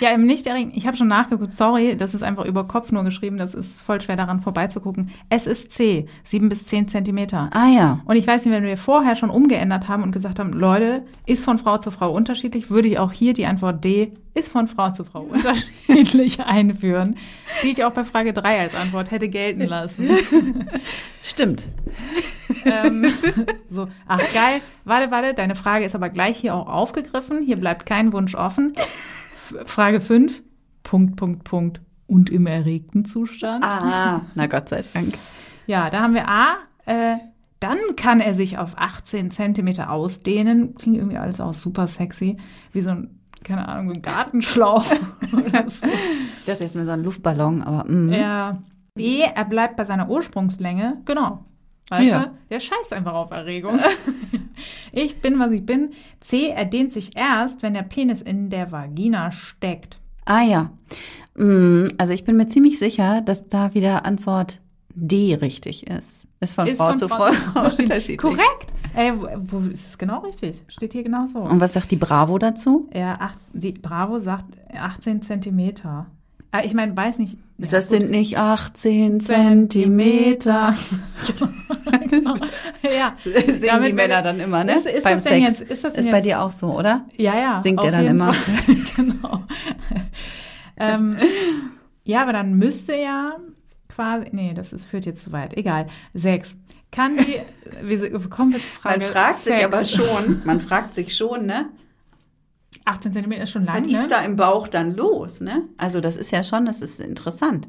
Ja, 0.00 0.10
im 0.10 0.26
nicht. 0.26 0.46
Ich 0.46 0.86
habe 0.86 0.96
schon 0.96 1.08
nachgeguckt. 1.08 1.52
Sorry, 1.52 1.96
das 1.96 2.14
ist 2.14 2.22
einfach 2.22 2.44
über 2.44 2.64
Kopf 2.64 2.92
nur 2.92 3.04
geschrieben. 3.04 3.36
Das 3.36 3.54
ist 3.54 3.82
voll 3.82 4.00
schwer 4.00 4.16
daran 4.16 4.40
vorbeizugucken. 4.40 5.10
Es 5.28 5.46
ist 5.46 5.72
C, 5.72 6.06
sieben 6.24 6.48
bis 6.48 6.64
zehn 6.64 6.88
Zentimeter. 6.88 7.50
ah 7.52 7.68
ja. 7.68 8.00
Und 8.04 8.16
ich 8.16 8.26
weiß 8.26 8.44
nicht, 8.44 8.54
wenn 8.54 8.64
wir 8.64 8.76
vorher 8.76 9.16
schon 9.16 9.30
umgeändert 9.30 9.88
haben 9.88 10.02
und 10.02 10.12
gesagt 10.12 10.38
haben, 10.38 10.52
Leute, 10.52 11.04
ist 11.26 11.44
von 11.44 11.58
Frau 11.58 11.78
zu 11.78 11.90
Frau 11.90 12.12
unterschiedlich, 12.12 12.70
würde 12.70 12.88
ich 12.88 12.98
auch 12.98 13.12
hier 13.12 13.32
die 13.32 13.46
Antwort 13.46 13.84
D, 13.84 14.12
ist 14.34 14.50
von 14.50 14.68
Frau 14.68 14.90
zu 14.90 15.04
Frau 15.04 15.22
unterschiedlich 15.22 16.40
einführen, 16.44 17.16
die 17.62 17.70
ich 17.70 17.84
auch 17.84 17.92
bei 17.92 18.04
Frage 18.04 18.32
3 18.32 18.60
als 18.60 18.74
Antwort 18.74 19.10
hätte 19.10 19.28
gelten 19.28 19.64
lassen. 19.64 20.08
Stimmt. 21.22 21.64
ähm, 22.64 23.12
so, 23.70 23.88
ach 24.06 24.22
geil, 24.32 24.60
warte, 24.84 25.10
warte, 25.10 25.34
deine 25.34 25.54
Frage 25.54 25.84
ist 25.84 25.94
aber 25.94 26.10
gleich 26.10 26.38
hier 26.38 26.54
auch 26.54 26.68
aufgegriffen. 26.68 27.42
Hier 27.42 27.56
bleibt 27.56 27.86
kein 27.86 28.12
Wunsch 28.12 28.34
offen. 28.34 28.74
Frage 29.66 30.00
5, 30.00 30.42
Punkt, 30.82 31.16
Punkt, 31.16 31.44
Punkt. 31.44 31.80
Und 32.06 32.28
im 32.28 32.48
erregten 32.48 33.04
Zustand. 33.04 33.64
Ah, 33.64 34.22
na 34.34 34.46
Gott 34.46 34.68
sei 34.68 34.82
Dank. 34.92 35.14
Ja, 35.68 35.90
da 35.90 36.00
haben 36.00 36.14
wir 36.14 36.28
A, 36.28 36.56
äh, 36.86 37.18
dann 37.60 37.78
kann 37.94 38.20
er 38.20 38.34
sich 38.34 38.58
auf 38.58 38.72
18 38.76 39.30
Zentimeter 39.30 39.90
ausdehnen. 39.90 40.74
Klingt 40.74 40.96
irgendwie 40.96 41.18
alles 41.18 41.40
auch 41.40 41.54
super 41.54 41.86
sexy. 41.86 42.38
Wie 42.72 42.80
so 42.80 42.90
ein, 42.90 43.19
keine 43.44 43.66
Ahnung, 43.68 43.92
ein 43.94 44.02
Gartenschlauch 44.02 44.84
oder 45.32 45.68
so. 45.68 45.86
Ich 46.38 46.46
dachte 46.46 46.64
jetzt 46.64 46.74
mal 46.76 46.84
so 46.84 46.90
ein 46.92 47.02
Luftballon, 47.02 47.62
aber 47.62 47.90
mm. 47.90 48.12
Ja. 48.12 48.58
B, 48.94 49.20
er 49.20 49.44
bleibt 49.44 49.76
bei 49.76 49.84
seiner 49.84 50.08
Ursprungslänge. 50.10 50.98
Genau. 51.04 51.44
Weißt 51.90 52.10
Ja. 52.10 52.24
du? 52.26 52.30
Der 52.50 52.60
scheißt 52.60 52.92
einfach 52.92 53.14
auf 53.14 53.30
Erregung. 53.30 53.78
ich 54.92 55.20
bin, 55.20 55.38
was 55.38 55.52
ich 55.52 55.64
bin. 55.64 55.90
C, 56.20 56.48
er 56.48 56.64
dehnt 56.64 56.92
sich 56.92 57.16
erst, 57.16 57.62
wenn 57.62 57.74
der 57.74 57.82
Penis 57.82 58.22
in 58.22 58.50
der 58.50 58.70
Vagina 58.72 59.32
steckt. 59.32 59.98
Ah 60.24 60.42
ja. 60.42 60.70
Mm, 61.36 61.88
Also 61.98 62.12
ich 62.12 62.24
bin 62.24 62.36
mir 62.36 62.46
ziemlich 62.46 62.78
sicher, 62.78 63.22
dass 63.22 63.48
da 63.48 63.74
wieder 63.74 64.04
Antwort 64.04 64.60
D 64.94 65.34
richtig 65.40 65.86
ist. 65.86 66.26
Ist 66.40 66.54
von 66.54 66.66
Ist 66.66 66.78
Frau 66.78 66.88
von 66.88 66.98
zu 66.98 67.08
Frau 67.08 67.16
Frau, 67.18 67.30
zu 67.32 67.34
Frau 67.52 67.82
unterschiedlich. 67.82 68.18
Korrekt. 68.18 68.72
Ey, 68.94 69.12
wo, 69.16 69.58
ist 69.70 69.88
es 69.88 69.98
genau 69.98 70.20
richtig? 70.20 70.62
Steht 70.68 70.92
hier 70.92 71.02
genau 71.02 71.26
so. 71.26 71.38
Und 71.40 71.60
was 71.60 71.74
sagt 71.74 71.90
die 71.90 71.96
Bravo 71.96 72.38
dazu? 72.38 72.88
Ja, 72.94 73.16
acht, 73.20 73.38
die 73.52 73.72
Bravo 73.72 74.18
sagt 74.18 74.46
18 74.74 75.22
Zentimeter. 75.22 76.06
Äh, 76.52 76.66
ich 76.66 76.74
meine, 76.74 76.96
weiß 76.96 77.18
nicht. 77.18 77.38
Ja, 77.58 77.66
das 77.68 77.88
gut. 77.90 78.00
sind 78.00 78.10
nicht 78.10 78.38
18 78.38 79.20
Zentimeter. 79.20 80.74
genau. 82.08 82.34
Ja. 82.82 83.14
Singen 83.24 83.60
Damit 83.68 83.88
die 83.90 83.92
Männer 83.92 84.22
dann 84.22 84.40
immer, 84.40 84.64
ne? 84.64 84.74
Ist- 84.76 84.86
ist 84.86 85.04
Beim 85.04 85.20
Sex. 85.20 85.38
jetzt- 85.60 85.70
ist 85.70 85.84
das 85.84 85.92
denn 85.92 86.10
bei 86.10 86.20
dir 86.22 86.40
auch 86.42 86.50
so, 86.50 86.68
oder? 86.76 87.04
Ja, 87.16 87.38
ja. 87.38 87.62
Singt 87.62 87.84
er 87.84 87.90
dann 87.92 88.06
immer. 88.06 88.32
Genau. 88.96 89.44
ähm, 90.76 91.16
ja, 92.04 92.22
aber 92.22 92.32
dann 92.32 92.54
müsste 92.54 92.94
ja 92.96 93.36
quasi. 94.00 94.26
Nee, 94.32 94.54
das 94.54 94.72
ist, 94.72 94.84
führt 94.86 95.06
jetzt 95.06 95.22
zu 95.22 95.32
weit. 95.32 95.56
Egal. 95.56 95.86
Sechs. 96.14 96.56
Kann 96.90 97.16
die. 97.16 97.40
Wir, 97.82 98.18
kommen 98.28 98.52
wir 98.52 98.60
zur 98.60 98.70
Frage. 98.72 99.00
Sex. 99.36 99.90
schon, 99.92 100.42
man 100.44 100.60
fragt 100.60 100.94
sich 100.94 101.16
schon, 101.16 101.46
ne? 101.46 101.68
18 102.84 103.12
Zentimeter 103.12 103.42
ist 103.44 103.50
schon 103.50 103.64
lang, 103.64 103.84
Was 103.84 103.92
ist 103.92 104.02
ne? 104.02 104.08
da 104.08 104.22
im 104.22 104.36
Bauch 104.36 104.66
dann 104.66 104.94
los, 104.96 105.40
ne? 105.40 105.62
Also 105.76 106.00
das 106.00 106.16
ist 106.16 106.30
ja 106.32 106.42
schon, 106.42 106.66
das 106.66 106.80
ist 106.80 106.98
interessant. 106.98 107.68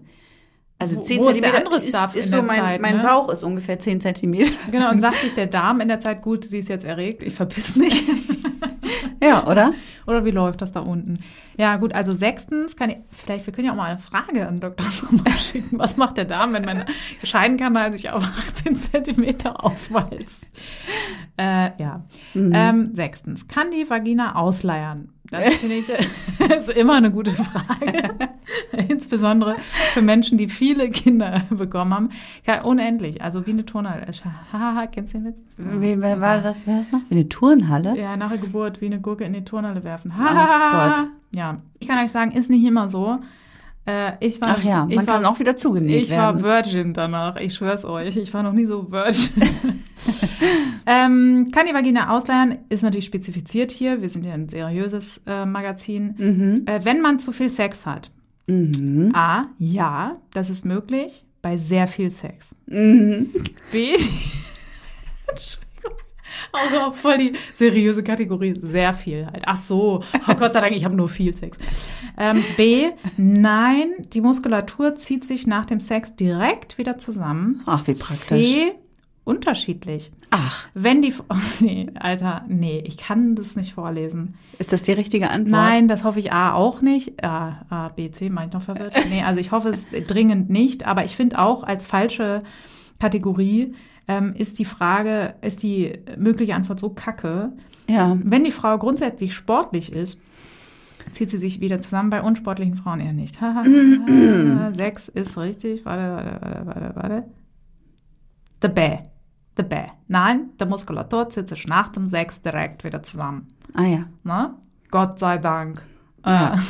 Also 0.80 0.96
Wo- 0.96 1.02
10 1.02 1.20
wo 1.20 1.30
ist 1.30 1.44
andere 1.44 1.76
ist, 1.78 1.90
Stuff 1.90 2.16
ist 2.16 2.26
in 2.28 2.40
so 2.40 2.42
mein, 2.42 2.60
Zeit, 2.60 2.82
mein 2.82 2.98
ne? 2.98 3.04
Bauch 3.04 3.30
ist 3.30 3.44
ungefähr 3.44 3.78
10 3.78 4.02
Zentimeter. 4.02 4.54
Genau, 4.72 4.90
und 4.90 5.00
sagt 5.02 5.22
sich 5.22 5.34
der 5.34 5.48
Darm 5.48 5.82
in 5.82 5.90
der 5.90 6.00
Zeit, 6.00 6.22
gut, 6.24 6.46
sie 6.46 6.58
ist 6.60 6.70
jetzt 6.70 6.86
erregt, 6.86 7.22
ich 7.24 7.36
verpiss 7.36 7.76
mich. 7.76 8.04
Ja, 9.24 9.46
oder? 9.48 9.74
Oder 10.08 10.26
wie 10.26 10.32
läuft 10.32 10.62
das 10.62 10.72
da 10.72 10.80
unten? 10.80 11.20
Ja, 11.56 11.78
gut, 11.78 11.94
also 11.94 12.12
sechstens 12.12 12.76
kann 12.76 12.90
ich, 12.90 12.98
vielleicht, 13.12 13.46
wir 13.46 13.54
können 13.54 13.68
ja 13.68 13.74
auch 13.74 13.78
mal 13.78 13.92
eine 13.92 14.00
Frage 14.00 14.48
an 14.48 14.60
Dr. 14.60 14.86
Sommer 14.88 15.30
schicken. 15.40 15.78
Was 15.78 15.96
macht 15.96 16.18
der 16.18 16.26
Darm, 16.26 16.54
wenn 16.54 16.66
mein 16.66 16.86
Scheidenkanal 17.24 17.92
sich 17.92 18.10
auf 18.10 18.24
18 18.24 18.76
Zentimeter 18.76 19.64
auswalzt? 19.64 20.42
Äh, 21.38 21.70
ja. 21.80 22.04
Ähm, 22.34 22.92
sechstens, 22.94 23.48
kann 23.48 23.70
die 23.70 23.88
Vagina 23.88 24.36
ausleiern? 24.36 25.10
Das 25.32 25.46
finde 25.56 25.76
ich 25.76 25.90
ist 26.58 26.70
immer 26.70 26.96
eine 26.96 27.10
gute 27.10 27.32
Frage. 27.32 28.04
Insbesondere 28.90 29.56
für 29.94 30.02
Menschen, 30.02 30.38
die 30.38 30.50
viele 30.50 30.90
Kinder 30.90 31.44
bekommen 31.50 31.94
haben. 31.94 32.10
Ja, 32.46 32.64
unendlich, 32.64 33.22
also 33.22 33.46
wie 33.46 33.52
eine 33.52 33.66
Turnhalle. 33.66 34.08
Haha, 34.52 34.88
kennst 34.88 35.14
du 35.14 35.20
den 35.20 35.28
Witz? 35.28 35.42
Wie, 35.58 36.00
wer 36.02 36.20
war 36.20 36.42
das, 36.42 36.68
wer 36.68 36.80
das 36.80 36.92
noch? 36.92 37.00
Wie 37.08 37.16
eine 37.16 37.30
Turnhalle? 37.30 37.98
Ja, 37.98 38.18
nach 38.18 38.30
der 38.30 38.40
Geburt 38.40 38.82
wie 38.82 38.88
eine 38.88 39.00
Gurke 39.00 39.24
in 39.24 39.32
die 39.32 39.46
Turnhalle 39.46 39.86
werfen. 39.86 40.14
Ach 40.20 40.98
Gott. 40.98 41.08
Ja, 41.34 41.60
ich 41.80 41.88
kann 41.88 42.04
euch 42.04 42.12
sagen, 42.12 42.32
ist 42.32 42.50
nicht 42.50 42.66
immer 42.66 42.90
so. 42.90 43.20
Äh, 43.86 44.14
ich 44.20 44.40
war, 44.42 44.56
Ach 44.58 44.64
ja, 44.64 44.86
ich 44.90 44.96
man 44.96 45.08
war, 45.08 45.16
kann 45.16 45.26
auch 45.26 45.40
wieder 45.40 45.56
zugenäht 45.56 46.04
Ich 46.04 46.12
war 46.12 46.36
werden. 46.36 46.44
Virgin 46.44 46.94
danach, 46.94 47.38
ich 47.38 47.56
schwör's 47.56 47.84
euch. 47.84 48.16
Ich 48.18 48.34
war 48.34 48.44
noch 48.44 48.54
nie 48.54 48.66
so 48.66 48.92
Virgin. 48.92 49.42
ähm, 50.86 51.50
kann 51.52 51.66
die 51.68 51.74
Vagina 51.74 52.16
ausleiern, 52.16 52.60
ist 52.70 52.84
natürlich 52.84 53.06
spezifiziert 53.06 53.72
hier. 53.72 54.02
Wir 54.02 54.10
sind 54.10 54.26
ja 54.26 54.34
ein 54.34 54.50
seriöses 54.50 55.22
äh, 55.26 55.46
Magazin. 55.46 56.16
Mhm. 56.18 56.62
Äh, 56.68 56.86
wenn 56.86 57.02
man 57.02 57.20
zu 57.20 57.32
viel 57.32 57.50
Sex 57.50 57.86
hat. 57.86 58.12
Mhm. 58.46 59.12
A, 59.16 59.48
ja, 59.58 60.18
das 60.32 60.50
ist 60.50 60.66
möglich 60.66 61.26
bei 61.42 61.58
sehr 61.58 61.88
viel 61.88 62.12
Sex. 62.12 62.56
Mhm. 62.68 63.32
B, 63.72 63.96
Auch 66.52 66.94
voll 66.94 67.18
die 67.18 67.34
seriöse 67.54 68.04
Kategorie, 68.04 68.56
sehr 68.62 68.94
viel 68.94 69.26
halt. 69.26 69.44
Ach 69.46 69.58
so, 69.58 70.04
oh 70.28 70.34
Gott 70.36 70.54
sei 70.54 70.62
Dank, 70.62 70.76
ich 70.76 70.86
habe 70.86 70.96
nur 70.96 71.10
viel 71.10 71.36
Sex. 71.36 71.58
Ähm, 72.18 72.44
B, 72.58 72.90
nein, 73.18 73.94
die 74.14 74.22
Muskulatur 74.22 74.96
zieht 74.96 75.24
sich 75.24 75.48
nach 75.48 75.66
dem 75.66 75.80
Sex 75.80 76.16
direkt 76.16 76.78
wieder 76.78 76.98
zusammen. 76.98 77.62
Ach, 77.66 77.86
wie 77.88 77.94
praktisch. 77.94 78.28
C, 78.28 78.72
unterschiedlich. 79.24 80.12
Ach, 80.30 80.68
Wenn 80.74 81.02
die, 81.02 81.14
oh, 81.30 81.36
nee, 81.60 81.90
Alter, 82.00 82.46
nee, 82.48 82.84
ich 82.86 82.98
kann 82.98 83.36
das 83.36 83.56
nicht 83.56 83.74
vorlesen. 83.74 84.36
ist 84.60 84.72
das 84.74 84.84
die 84.84 84.94
richtige 84.94 85.30
Antwort? 85.30 85.52
Nein, 85.52 85.88
das 85.88 86.04
hoffe 86.04 86.20
ich 86.20 86.32
A 86.32 86.54
auch 86.54 86.82
nicht. 86.82 87.24
A, 87.24 87.66
A 87.70 87.90
B, 87.90 88.12
C, 88.12 88.30
meine 88.30 88.48
ich 88.48 88.54
noch 88.54 88.64
verwirrt? 88.64 88.96
Nee, 89.10 89.24
also 89.24 89.40
ich 89.40 89.52
hoffe 89.52 89.70
es 89.70 89.88
dringend 90.08 90.50
nicht, 90.50 90.86
aber 90.86 91.04
ich 91.06 91.16
finde 91.16 91.40
auch 91.40 91.64
als 91.64 91.86
falsche 91.88 92.44
Kategorie 93.00 93.74
ähm, 94.08 94.34
ist 94.36 94.60
die 94.60 94.66
Frage, 94.66 95.36
ist 95.42 95.64
die 95.64 96.00
mögliche 96.18 96.56
Antwort 96.56 96.80
so 96.80 96.90
kacke. 96.90 97.52
Ja. 97.88 98.18
Wenn 98.22 98.44
die 98.44 98.52
Frau 98.52 98.78
grundsätzlich 98.78 99.34
sportlich 99.34 99.92
ist, 99.92 100.20
zieht 101.14 101.30
sie 101.30 101.38
sich 101.38 101.60
wieder 101.60 101.82
zusammen, 101.82 102.10
bei 102.10 102.22
unsportlichen 102.22 102.76
Frauen 102.76 103.00
eher 103.00 103.14
nicht. 103.14 103.40
Sechs 104.72 105.08
ist 105.08 105.38
richtig. 105.38 105.86
Warte, 105.86 106.04
warte, 106.04 106.40
warte, 106.42 106.66
warte, 106.66 106.96
warte. 106.96 107.24
The 108.62 108.68
Bäh. 108.68 108.98
The 109.58 109.64
Bäh. 109.64 109.88
Nein, 110.08 110.52
der 110.60 110.68
Muskulatur 110.68 111.30
zieht 111.30 111.50
sich 111.50 111.68
nach 111.68 111.90
dem 111.90 112.08
Sex 112.08 112.42
direkt 112.42 112.84
wieder 112.84 113.04
zusammen. 113.04 113.48
Ah 113.74 113.86
ja. 113.86 114.06
Ne? 114.24 114.56
Gott 114.90 115.20
sei 115.20 115.38
Dank. 115.38 115.84
Ja. 116.26 116.56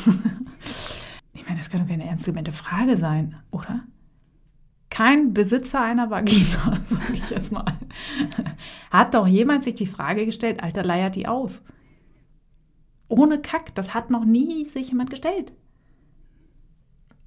Ich 1.33 1.47
meine, 1.47 1.57
das 1.57 1.71
kann 1.71 1.81
doch 1.81 1.87
keine 1.87 2.05
ernst 2.05 2.25
gemeinte 2.25 2.51
Frage 2.51 2.97
sein, 2.97 3.35
oder? 3.49 3.81
Kein 4.91 5.33
Besitzer 5.33 5.81
einer 5.81 6.11
Vagina, 6.11 6.77
sage 6.85 7.13
ich 7.13 7.29
jetzt 7.31 7.51
mal, 7.51 7.65
hat 8.91 9.13
doch 9.15 9.25
jemand 9.25 9.63
sich 9.63 9.73
die 9.73 9.87
Frage 9.87 10.25
gestellt, 10.25 10.61
Alter, 10.61 10.83
leiert 10.83 11.15
die 11.15 11.27
aus? 11.27 11.61
Ohne 13.07 13.39
Kack, 13.41 13.73
das 13.73 13.93
hat 13.95 14.11
noch 14.11 14.25
nie 14.25 14.65
sich 14.65 14.89
jemand 14.89 15.09
gestellt. 15.09 15.51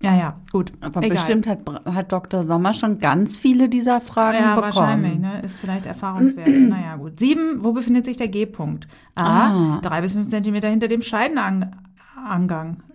Ja, 0.02 0.14
ja, 0.14 0.40
gut. 0.52 0.73
Aber 0.83 0.99
Egal. 1.02 1.11
bestimmt 1.16 1.47
hat, 1.47 1.61
hat 1.87 2.12
Dr. 2.12 2.44
Sommer 2.44 2.75
schon 2.75 2.99
ganz 2.99 3.38
viele 3.38 3.71
dieser 3.71 4.02
Fragen 4.02 4.37
Ja, 4.38 4.54
bekommen. 4.54 4.75
wahrscheinlich, 4.76 5.18
ne? 5.18 5.40
Ist 5.40 5.56
vielleicht 5.56 5.87
Erfahrungswert. 5.87 6.47
naja, 6.49 6.97
gut. 6.97 7.18
Sieben, 7.18 7.64
wo 7.64 7.73
befindet 7.73 8.04
sich 8.04 8.18
der 8.18 8.28
G-Punkt? 8.28 8.87
A, 9.14 9.23
Ah. 9.76 9.80
drei 9.80 10.02
bis 10.02 10.12
fünf 10.12 10.28
Zentimeter 10.28 10.68
hinter 10.68 10.88
dem 10.88 11.00
Scheidenangang. 11.00 11.76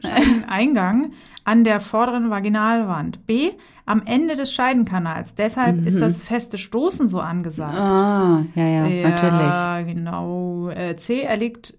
Scheideneingang 0.01 1.13
an 1.43 1.63
der 1.63 1.79
vorderen 1.79 2.29
Vaginalwand. 2.29 3.25
B, 3.25 3.51
am 3.85 4.03
Ende 4.05 4.35
des 4.35 4.53
Scheidenkanals. 4.53 5.33
Deshalb 5.35 5.85
ist 5.85 5.99
das 5.99 6.21
feste 6.21 6.57
Stoßen 6.57 7.07
so 7.07 7.19
angesagt. 7.19 7.73
Mhm. 7.73 7.79
Ah, 7.79 8.45
ja, 8.55 8.67
ja, 8.67 9.09
natürlich. 9.09 9.41
Ja, 9.41 9.81
genau. 9.81 10.69
Äh, 10.69 10.95
C, 10.97 11.21
er 11.21 11.37
liegt 11.37 11.73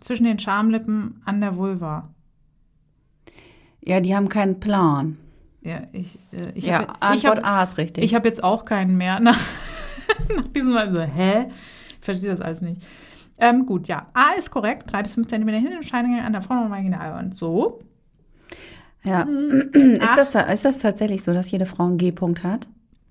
zwischen 0.00 0.24
den 0.24 0.38
Schamlippen 0.38 1.20
an 1.24 1.40
der 1.40 1.56
Vulva. 1.56 2.08
Ja, 3.82 4.00
die 4.00 4.14
haben 4.14 4.28
keinen 4.28 4.60
Plan. 4.60 5.16
Ja, 5.62 5.82
ich, 5.92 6.18
äh, 6.32 6.52
ich 6.54 6.64
ja, 6.64 6.78
hab, 6.78 7.14
ich 7.14 7.26
Antwort 7.26 7.44
hab, 7.44 7.60
A 7.60 7.62
ist 7.62 7.76
richtig. 7.76 8.04
Ich 8.04 8.14
habe 8.14 8.26
jetzt 8.28 8.42
auch 8.42 8.64
keinen 8.64 8.96
mehr 8.96 9.20
nach, 9.20 9.38
nach 10.34 10.48
diesem 10.48 10.72
Mal 10.72 10.90
so, 10.92 11.00
hä? 11.00 11.46
Ich 11.98 12.04
verstehe 12.04 12.30
das 12.30 12.40
alles 12.40 12.62
nicht. 12.62 12.80
Ähm, 13.40 13.66
gut, 13.66 13.88
ja. 13.88 14.06
A 14.12 14.32
ist 14.38 14.50
korrekt. 14.50 14.92
Drei 14.92 15.02
bis 15.02 15.14
fünf 15.14 15.28
Zentimeter 15.28 15.58
hinter 15.58 15.74
dem 15.74 15.82
Scheidengang 15.82 16.24
an 16.24 16.32
der 16.32 16.42
vorderen 16.42 16.70
Vaginalwand. 16.70 17.34
So. 17.34 17.80
ja. 19.02 19.24
Mhm. 19.24 19.70
ist, 19.72 20.16
das, 20.16 20.34
ist 20.34 20.64
das 20.64 20.78
tatsächlich 20.78 21.24
so, 21.24 21.32
dass 21.32 21.50
jede 21.50 21.66
Frau 21.66 21.86
einen 21.86 21.98
G-Punkt 21.98 22.44
hat? 22.44 22.68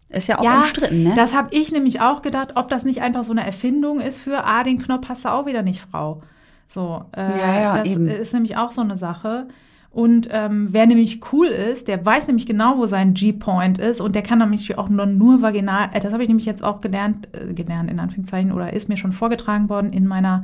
Ist 0.10 0.28
ja 0.28 0.40
auch 0.40 0.44
umstritten, 0.44 1.04
ne? 1.04 1.14
das 1.16 1.36
habe 1.36 1.50
ich 1.52 1.72
nämlich 1.72 2.02
auch 2.02 2.24
gedacht, 2.24 2.54
ob 2.56 2.68
das 2.70 2.84
nicht 2.84 3.02
einfach 3.02 3.24
so 3.24 3.32
eine 3.32 3.46
Erfindung 3.46 4.00
ist 4.00 4.20
für, 4.20 4.44
ah, 4.44 4.64
den 4.64 4.82
Knopf 4.82 5.08
hast 5.08 5.26
du 5.26 5.30
auch 5.30 5.46
wieder 5.46 5.62
nicht, 5.62 5.82
Frau. 5.82 6.22
So, 6.68 7.06
äh, 7.16 7.40
Ja, 7.40 7.62
ja, 7.62 7.78
das 7.78 7.90
eben. 7.90 8.08
ist 8.08 8.34
nämlich 8.34 8.58
auch 8.58 8.72
so 8.72 8.82
eine 8.82 8.96
Sache. 8.96 9.48
Und 9.92 10.30
ähm, 10.32 10.68
wer 10.72 10.86
nämlich 10.86 11.20
cool 11.34 11.48
ist, 11.48 11.88
der 11.88 12.06
weiß 12.06 12.28
nämlich 12.28 12.46
genau, 12.46 12.78
wo 12.78 12.86
sein 12.86 13.16
G-Point 13.16 13.80
ist 13.80 14.02
und 14.02 14.14
der 14.16 14.22
kann 14.22 14.38
nämlich 14.38 14.78
auch 14.78 14.88
nur, 14.88 15.08
nur 15.08 15.42
vaginal, 15.42 15.90
äh, 15.94 16.00
das 16.00 16.14
habe 16.14 16.22
ich 16.22 16.30
nämlich 16.30 16.46
jetzt 16.46 16.64
auch 16.64 16.80
gelernt, 16.80 17.28
äh, 17.34 17.54
gelernt 17.54 17.90
in 17.90 18.00
Anführungszeichen, 18.00 18.52
oder 18.52 18.72
ist 18.72 18.88
mir 18.88 18.98
schon 18.98 19.14
vorgetragen 19.14 19.68
worden 19.68 19.92
in 19.92 20.06
meiner 20.06 20.44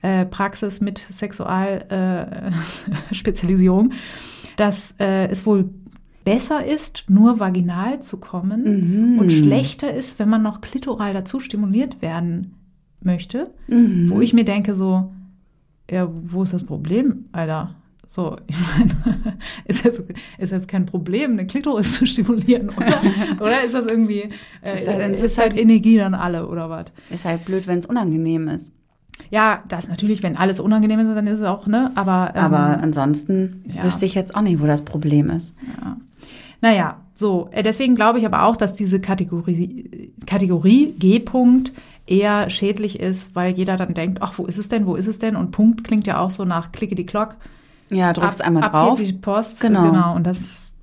äh, 0.00 0.24
Praxis 0.24 0.80
mit 0.80 0.98
Sexualspezialisierung, 0.98 2.50
äh, 3.10 3.14
Spezialisierung, 3.14 3.92
dass 4.56 4.94
äh, 4.98 5.28
es 5.28 5.44
wohl 5.44 5.68
besser 6.24 6.64
ist, 6.64 7.04
nur 7.08 7.40
vaginal 7.40 8.00
zu 8.00 8.16
kommen 8.18 9.12
Mhm. 9.14 9.18
und 9.18 9.30
schlechter 9.30 9.92
ist, 9.92 10.18
wenn 10.18 10.28
man 10.28 10.42
noch 10.42 10.60
klitoral 10.60 11.12
dazu 11.14 11.40
stimuliert 11.40 12.00
werden 12.02 12.54
möchte, 13.02 13.50
Mhm. 13.68 14.10
wo 14.10 14.20
ich 14.20 14.32
mir 14.32 14.44
denke 14.44 14.74
so, 14.74 15.10
ja, 15.90 16.08
wo 16.26 16.42
ist 16.42 16.52
das 16.52 16.62
Problem, 16.64 17.26
Alter? 17.32 17.74
So, 18.10 18.36
ich 18.46 18.56
meine, 18.56 19.36
ist 19.66 19.84
jetzt, 19.84 20.00
ist 20.38 20.50
jetzt 20.50 20.66
kein 20.66 20.86
Problem, 20.86 21.32
eine 21.32 21.46
Klitoris 21.46 21.92
zu 21.92 22.06
stimulieren, 22.06 22.70
oder? 22.70 23.02
oder 23.40 23.62
ist 23.62 23.74
das 23.74 23.84
irgendwie, 23.84 24.30
äh, 24.62 24.74
Ist 24.74 24.88
halt- 24.88 25.10
ist, 25.12 25.18
es 25.18 25.32
ist 25.32 25.38
halt 25.38 25.52
halt- 25.52 25.60
Energie 25.60 25.98
dann 25.98 26.14
alle, 26.14 26.48
oder 26.48 26.70
was? 26.70 26.86
Ist 27.10 27.26
halt 27.26 27.44
blöd, 27.44 27.66
wenn 27.66 27.78
es 27.78 27.84
unangenehm 27.86 28.48
ist. 28.48 28.72
Ja, 29.30 29.62
das 29.68 29.88
natürlich, 29.88 30.22
wenn 30.22 30.36
alles 30.38 30.58
unangenehm 30.58 31.00
ist, 31.00 31.08
dann 31.14 31.26
ist 31.26 31.40
es 31.40 31.44
auch, 31.44 31.66
ne? 31.66 31.90
Aber, 31.96 32.32
ähm, 32.34 32.40
Aber 32.44 32.80
ansonsten 32.82 33.62
ja. 33.66 33.82
wüsste 33.82 34.06
ich 34.06 34.14
jetzt 34.14 34.34
auch 34.34 34.40
nicht, 34.42 34.58
wo 34.62 34.66
das 34.66 34.82
Problem 34.86 35.28
ist. 35.28 35.52
Naja, 36.62 36.96
so. 37.14 37.48
äh, 37.52 37.62
Deswegen 37.62 37.94
glaube 37.94 38.18
ich 38.20 38.26
aber 38.26 38.44
auch, 38.44 38.56
dass 38.56 38.72
diese 38.74 39.00
Kategorie, 39.00 40.12
Kategorie 40.26 40.94
G-Punkt 40.98 41.72
eher 42.06 42.48
schädlich 42.48 43.00
ist, 43.00 43.34
weil 43.34 43.52
jeder 43.52 43.76
dann 43.76 43.92
denkt, 43.92 44.22
ach, 44.22 44.34
wo 44.38 44.46
ist 44.46 44.56
es 44.56 44.68
denn, 44.68 44.86
wo 44.86 44.94
ist 44.96 45.08
es 45.08 45.18
denn? 45.18 45.36
Und 45.36 45.50
Punkt 45.50 45.84
klingt 45.84 46.06
ja 46.06 46.18
auch 46.20 46.30
so 46.30 46.44
nach 46.44 46.72
klicke 46.72 46.94
die 46.94 47.04
Glock. 47.06 47.36
Ja, 47.90 48.12
drückst 48.12 48.40
ab, 48.40 48.46
einmal 48.46 48.64
ab 48.64 48.72
drauf. 48.72 48.98
Geht 48.98 49.08
die 49.08 49.12
Post. 49.12 49.60
Genau. 49.60 49.90
Genau. 49.90 50.14
Und 50.14 50.24
das 50.24 50.40
ist, 50.40 50.74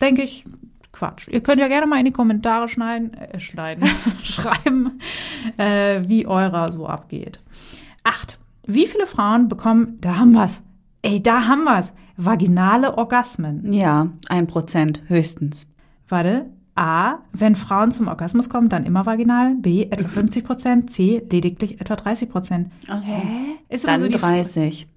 denke 0.00 0.22
ich, 0.22 0.44
Quatsch. 0.92 1.28
Ihr 1.28 1.42
könnt 1.42 1.60
ja 1.60 1.68
gerne 1.68 1.86
mal 1.86 1.98
in 1.98 2.06
die 2.06 2.12
Kommentare 2.12 2.68
schneiden, 2.68 3.14
äh, 3.14 3.38
schneiden, 3.38 3.88
schreiben, 4.22 5.00
äh, 5.58 6.00
wie 6.06 6.26
eurer 6.26 6.72
so 6.72 6.86
abgeht. 6.86 7.40
Acht. 8.02 8.38
Wie 8.66 8.86
viele 8.86 9.06
Frauen 9.06 9.48
bekommen, 9.48 9.98
da 10.00 10.16
haben 10.16 10.32
wir's. 10.32 10.60
Ey, 11.02 11.22
da 11.22 11.46
haben 11.46 11.64
wir's. 11.64 11.92
Vaginale 12.16 12.96
Orgasmen. 12.96 13.72
Ja, 13.72 14.08
ein 14.28 14.46
Prozent 14.46 15.02
höchstens. 15.06 15.66
Warte. 16.08 16.46
A, 16.74 17.20
wenn 17.32 17.56
Frauen 17.56 17.90
zum 17.90 18.08
Orgasmus 18.08 18.50
kommen, 18.50 18.68
dann 18.68 18.84
immer 18.84 19.06
vaginal. 19.06 19.54
B, 19.54 19.84
etwa 19.84 20.08
50 20.08 20.44
Prozent. 20.44 20.90
C, 20.90 21.22
lediglich 21.30 21.80
etwa 21.80 21.96
30 21.96 22.28
Prozent. 22.28 22.70
Ach 22.88 23.02
so. 23.02 23.14
Ist 23.68 23.84
immer 23.84 23.94
Dann 23.94 24.00
so 24.02 24.08
die 24.08 24.18
30. 24.18 24.88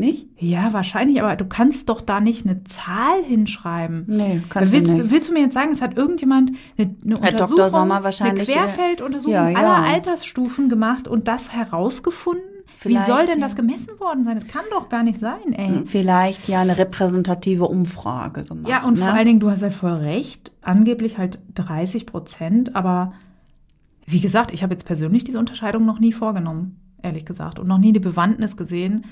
Nicht? 0.00 0.26
Ja, 0.38 0.72
wahrscheinlich, 0.72 1.22
aber 1.22 1.36
du 1.36 1.44
kannst 1.44 1.88
doch 1.88 2.00
da 2.00 2.20
nicht 2.20 2.46
eine 2.46 2.64
Zahl 2.64 3.22
hinschreiben. 3.22 4.04
Nee, 4.06 4.42
kannst 4.48 4.72
willst, 4.72 4.90
du 4.90 5.02
nicht. 5.02 5.10
willst 5.10 5.28
du 5.28 5.32
mir 5.32 5.40
jetzt 5.40 5.54
sagen, 5.54 5.72
es 5.72 5.80
hat 5.80 5.96
irgendjemand 5.96 6.52
eine, 6.76 6.96
eine 7.04 7.14
Herr 7.20 7.32
Dr. 7.32 7.50
Untersuchung, 7.50 7.70
Sommer 7.70 8.02
wahrscheinlich, 8.02 8.56
eine 8.56 8.66
Querfelduntersuchung 8.66 9.32
ja, 9.32 9.48
ja. 9.50 9.58
aller 9.58 9.92
Altersstufen 9.92 10.68
gemacht 10.68 11.06
und 11.06 11.28
das 11.28 11.52
herausgefunden? 11.52 12.44
Wie 12.82 12.96
soll 12.96 13.04
Vielleicht, 13.04 13.34
denn 13.34 13.40
das 13.42 13.56
gemessen 13.56 14.00
worden 14.00 14.24
sein? 14.24 14.36
Das 14.36 14.48
kann 14.48 14.64
doch 14.70 14.88
gar 14.88 15.02
nicht 15.02 15.18
sein, 15.18 15.52
ey. 15.52 15.82
Vielleicht 15.84 16.48
ja 16.48 16.62
eine 16.62 16.78
repräsentative 16.78 17.66
Umfrage 17.66 18.44
gemacht. 18.44 18.68
Ja, 18.68 18.84
und 18.86 18.94
ne? 18.94 19.00
vor 19.00 19.10
allen 19.12 19.26
Dingen, 19.26 19.40
du 19.40 19.50
hast 19.50 19.62
halt 19.62 19.74
voll 19.74 19.92
recht, 19.92 20.52
angeblich 20.62 21.18
halt 21.18 21.38
30 21.56 22.06
Prozent, 22.06 22.74
aber 22.74 23.12
wie 24.06 24.20
gesagt, 24.20 24.50
ich 24.50 24.62
habe 24.62 24.72
jetzt 24.72 24.86
persönlich 24.86 25.24
diese 25.24 25.38
Unterscheidung 25.38 25.84
noch 25.84 26.00
nie 26.00 26.12
vorgenommen, 26.12 26.80
ehrlich 27.02 27.26
gesagt, 27.26 27.58
und 27.58 27.68
noch 27.68 27.78
nie 27.78 27.92
die 27.92 28.00
Bewandtnis 28.00 28.56
gesehen. 28.56 29.04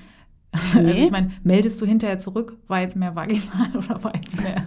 Also 0.74 0.80
Nee? 0.80 1.04
ich 1.06 1.10
meine, 1.10 1.30
meldest 1.44 1.80
du 1.80 1.86
hinterher 1.86 2.18
zurück, 2.18 2.56
war 2.68 2.80
jetzt 2.80 2.96
mehr 2.96 3.14
vaginal 3.14 3.70
oder 3.76 4.02
war 4.02 4.14
jetzt 4.14 4.40
mehr 4.42 4.66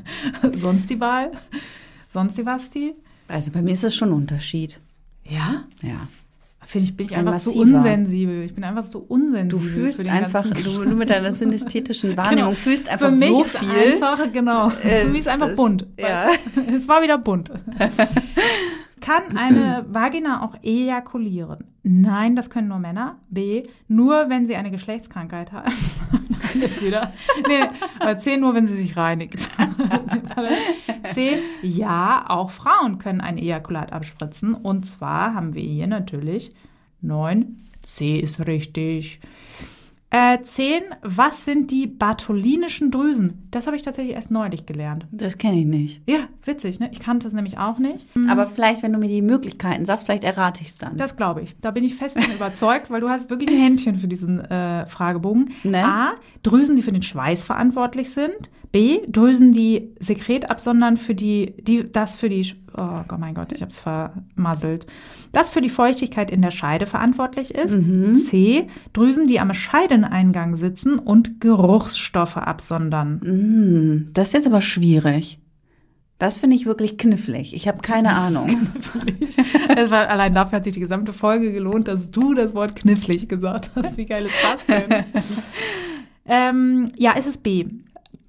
sonst 0.59 0.89
die 0.89 0.99
Wahl? 0.99 1.31
Sonst 2.09 2.37
die 2.37 2.45
was 2.45 2.69
die? 2.69 2.93
Also 3.27 3.51
bei 3.51 3.61
mir 3.61 3.71
ist 3.71 3.83
es 3.83 3.95
schon 3.95 4.09
ein 4.09 4.13
Unterschied. 4.15 4.79
Ja? 5.23 5.63
Ja. 5.81 6.07
Finde 6.63 6.85
ich, 6.85 6.95
bin 6.95 7.07
ich 7.07 7.13
Ein 7.15 7.27
einfach 7.27 7.39
zu 7.41 7.49
massiver. 7.57 7.77
unsensibel. 7.77 8.43
Ich 8.43 8.53
bin 8.53 8.63
einfach 8.63 8.83
so 8.83 8.99
unsensibel. 8.99 9.47
Du 9.49 9.59
fühlst 9.59 10.07
einfach, 10.07 10.43
du, 10.43 10.83
du 10.85 10.95
mit 10.95 11.09
deiner 11.09 11.31
synästhetischen 11.31 12.15
Wahrnehmung 12.17 12.51
Genau. 12.51 12.55
fühlst 12.55 12.87
einfach 12.87 13.09
Für 13.09 13.15
mich 13.15 13.29
so 13.29 13.43
ist 13.43 13.57
viel. 13.57 13.69
einfach, 14.03 14.31
genau. 14.31 14.69
Äh, 14.83 15.03
Für 15.05 15.07
mich 15.09 15.19
ist 15.21 15.27
einfach 15.27 15.47
das- 15.47 15.55
bunt. 15.55 15.87
ja. 15.97 16.27
Es 16.75 16.87
war 16.87 17.01
wieder 17.01 17.17
bunt. 17.17 17.51
Kann 19.01 19.35
eine 19.35 19.85
Vagina 19.89 20.43
auch 20.43 20.55
ejakulieren? 20.63 21.65
Nein, 21.83 22.35
das 22.35 22.49
können 22.49 22.67
nur 22.67 22.77
Männer. 22.77 23.17
B, 23.29 23.63
nur 23.87 24.29
wenn 24.29 24.45
sie 24.45 24.55
eine 24.55 24.71
Geschlechtskrankheit 24.71 25.51
haben. 25.51 25.73
Ist 26.61 26.83
wieder. 26.83 27.11
Nee, 27.47 27.63
aber 27.99 28.17
C, 28.17 28.37
nur 28.37 28.53
wenn 28.53 28.67
sie 28.67 28.75
sich 28.75 28.95
reinigt. 28.95 29.49
C, 31.13 31.39
ja, 31.63 32.25
auch 32.27 32.51
Frauen 32.51 32.99
können 32.99 33.21
ein 33.21 33.37
Ejakulat 33.37 33.91
abspritzen. 33.91 34.53
Und 34.53 34.85
zwar 34.85 35.33
haben 35.33 35.55
wir 35.55 35.63
hier 35.63 35.87
natürlich 35.87 36.53
9. 37.01 37.57
C 37.83 38.19
ist 38.19 38.45
richtig. 38.45 39.19
Äh, 40.13 40.41
10. 40.43 40.83
Was 41.01 41.45
sind 41.45 41.71
die 41.71 41.87
bartholinischen 41.87 42.91
Drüsen? 42.91 43.47
Das 43.49 43.65
habe 43.65 43.77
ich 43.77 43.81
tatsächlich 43.81 44.13
erst 44.13 44.29
neulich 44.29 44.65
gelernt. 44.65 45.07
Das 45.11 45.37
kenne 45.37 45.61
ich 45.61 45.65
nicht. 45.65 46.01
Ja, 46.05 46.27
witzig, 46.43 46.81
ne? 46.81 46.89
Ich 46.91 46.99
kannte 46.99 47.27
es 47.27 47.33
nämlich 47.33 47.57
auch 47.57 47.79
nicht. 47.79 48.07
Aber 48.29 48.45
vielleicht, 48.47 48.83
wenn 48.83 48.91
du 48.91 48.99
mir 48.99 49.07
die 49.07 49.21
Möglichkeiten 49.21 49.85
sagst, 49.85 50.05
vielleicht 50.05 50.25
errate 50.25 50.61
ich 50.61 50.67
es 50.67 50.77
dann. 50.77 50.97
Das 50.97 51.15
glaube 51.15 51.41
ich. 51.41 51.55
Da 51.61 51.71
bin 51.71 51.85
ich 51.85 51.95
fest 51.95 52.21
von 52.21 52.35
überzeugt, 52.35 52.89
weil 52.89 52.99
du 52.99 53.09
hast 53.09 53.29
wirklich 53.29 53.49
ein 53.49 53.57
Händchen 53.57 53.95
für 53.97 54.07
diesen 54.07 54.41
äh, 54.41 54.85
Fragebogen. 54.85 55.53
Ne? 55.63 55.85
A. 55.85 56.11
Drüsen, 56.43 56.75
die 56.75 56.83
für 56.83 56.91
den 56.91 57.03
Schweiß 57.03 57.45
verantwortlich 57.45 58.11
sind. 58.11 58.49
B. 58.71 59.01
Drüsen, 59.07 59.51
die 59.51 59.93
Sekret 59.99 60.49
absondern 60.49 60.97
für 60.97 61.15
die, 61.15 61.53
die 61.59 61.89
das 61.91 62.15
für 62.15 62.29
die, 62.29 62.53
oh 62.77 63.01
Gott, 63.07 63.19
mein 63.19 63.35
Gott, 63.35 63.51
ich 63.51 63.61
habe 63.61 63.71
es 63.71 63.79
vermasselt. 63.79 64.85
Das 65.31 65.51
für 65.51 65.61
die 65.61 65.69
Feuchtigkeit 65.69 66.31
in 66.31 66.41
der 66.41 66.51
Scheide 66.51 66.85
verantwortlich 66.85 67.53
ist. 67.53 67.75
C. 68.27 68.67
Drüsen, 68.93 69.27
die 69.27 69.39
am 69.39 69.53
Scheideneingang 69.53 70.55
sitzen 70.55 70.99
und 70.99 71.41
Geruchsstoffe 71.41 72.37
absondern. 72.37 73.21
Hm, 73.23 74.09
das 74.13 74.29
ist 74.29 74.33
jetzt 74.33 74.47
aber 74.47 74.61
schwierig. 74.61 75.39
Das 76.21 76.37
finde 76.37 76.55
ich 76.55 76.67
wirklich 76.67 76.99
knifflig. 76.99 77.55
Ich 77.55 77.67
habe 77.67 77.81
keine 77.81 78.09
Ahnung. 78.15 78.67
Es 79.75 79.89
war, 79.89 80.07
allein 80.07 80.35
dafür 80.35 80.57
hat 80.57 80.65
sich 80.65 80.73
die 80.75 80.79
gesamte 80.79 81.13
Folge 81.13 81.51
gelohnt, 81.51 81.87
dass 81.87 82.11
du 82.11 82.35
das 82.35 82.53
Wort 82.53 82.75
knifflig 82.75 83.27
gesagt 83.27 83.71
hast. 83.73 83.97
Wie 83.97 84.05
geil 84.05 84.25
ist 84.25 84.35
das 84.43 84.65
denn? 84.67 85.05
ähm, 86.25 86.91
ja, 86.99 87.15
es 87.17 87.25
ist 87.25 87.41
B. 87.41 87.65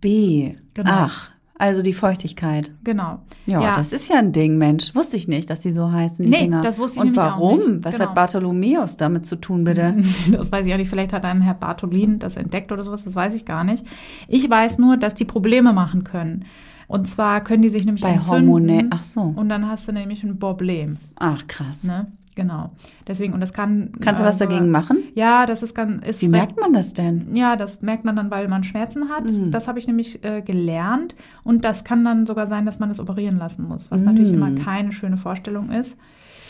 B. 0.00 0.54
Genau. 0.72 0.90
Ach, 0.90 1.31
also 1.62 1.80
die 1.80 1.92
Feuchtigkeit. 1.92 2.72
Genau. 2.84 3.20
Ja, 3.46 3.74
das 3.74 3.92
ist 3.92 4.08
ja 4.08 4.18
ein 4.18 4.32
Ding, 4.32 4.58
Mensch. 4.58 4.94
Wusste 4.94 5.16
ich 5.16 5.28
nicht, 5.28 5.48
dass 5.48 5.60
die 5.60 5.70
so 5.70 5.90
heißen, 5.92 6.24
die 6.24 6.30
Nee, 6.30 6.38
Dinger. 6.40 6.60
das 6.62 6.76
wusste 6.78 6.98
ich 6.98 7.00
Und 7.02 7.06
nämlich 7.12 7.22
auch 7.22 7.38
warum? 7.38 7.58
nicht. 7.58 7.84
Was 7.84 7.94
Genau. 7.96 8.08
hat 8.08 8.14
Bartholomäus 8.16 8.96
damit 8.96 9.26
zu 9.26 9.36
tun, 9.36 9.64
bitte? 9.64 9.94
Das 10.32 10.50
weiß 10.50 10.66
ich 10.66 10.72
auch 10.74 10.76
nicht. 10.78 10.90
Vielleicht 10.90 11.12
hat 11.12 11.24
ein 11.24 11.40
Herr 11.40 11.54
Bartholin 11.54 12.18
das 12.18 12.36
entdeckt 12.36 12.72
oder 12.72 12.82
sowas. 12.84 13.04
Das 13.04 13.14
weiß 13.14 13.34
ich 13.34 13.44
gar 13.44 13.62
nicht. 13.64 13.84
Ich 14.28 14.48
weiß 14.50 14.78
nur, 14.78 14.96
dass 14.96 15.14
die 15.14 15.24
Probleme 15.24 15.72
machen 15.72 16.04
können. 16.04 16.44
Und 16.88 17.08
zwar 17.08 17.40
können 17.42 17.62
die 17.62 17.68
sich 17.70 17.84
nämlich 17.86 18.02
Bei 18.02 18.10
entzünden. 18.10 18.48
Hormone- 18.50 18.86
ach 18.90 19.02
so. 19.02 19.20
Und 19.20 19.48
dann 19.48 19.68
hast 19.68 19.88
du 19.88 19.92
nämlich 19.92 20.22
ein 20.24 20.38
Problem. 20.38 20.96
Ach, 21.16 21.46
krass. 21.46 21.84
Ne? 21.84 22.06
Genau. 22.34 22.70
Deswegen, 23.06 23.34
und 23.34 23.40
das 23.40 23.52
kann. 23.52 23.92
Kannst 24.00 24.20
du 24.20 24.24
was 24.24 24.40
äh, 24.40 24.46
dagegen 24.46 24.70
machen? 24.70 24.98
Ja, 25.14 25.44
das 25.44 25.62
ist 25.62 25.74
ganz. 25.74 26.02
Ist 26.06 26.22
Wie 26.22 26.26
recht- 26.26 26.32
merkt 26.32 26.60
man 26.60 26.72
das 26.72 26.94
denn? 26.94 27.36
Ja, 27.36 27.56
das 27.56 27.82
merkt 27.82 28.04
man 28.06 28.16
dann, 28.16 28.30
weil 28.30 28.48
man 28.48 28.64
Schmerzen 28.64 29.10
hat. 29.10 29.24
Mhm. 29.30 29.50
Das 29.50 29.68
habe 29.68 29.78
ich 29.78 29.86
nämlich 29.86 30.24
äh, 30.24 30.40
gelernt. 30.40 31.14
Und 31.44 31.64
das 31.64 31.84
kann 31.84 32.04
dann 32.04 32.26
sogar 32.26 32.46
sein, 32.46 32.64
dass 32.64 32.78
man 32.78 32.90
es 32.90 33.00
operieren 33.00 33.38
lassen 33.38 33.68
muss, 33.68 33.90
was 33.90 34.00
natürlich 34.00 34.30
Mhm. 34.32 34.36
immer 34.42 34.50
keine 34.64 34.92
schöne 34.92 35.16
Vorstellung 35.18 35.70
ist. 35.70 35.98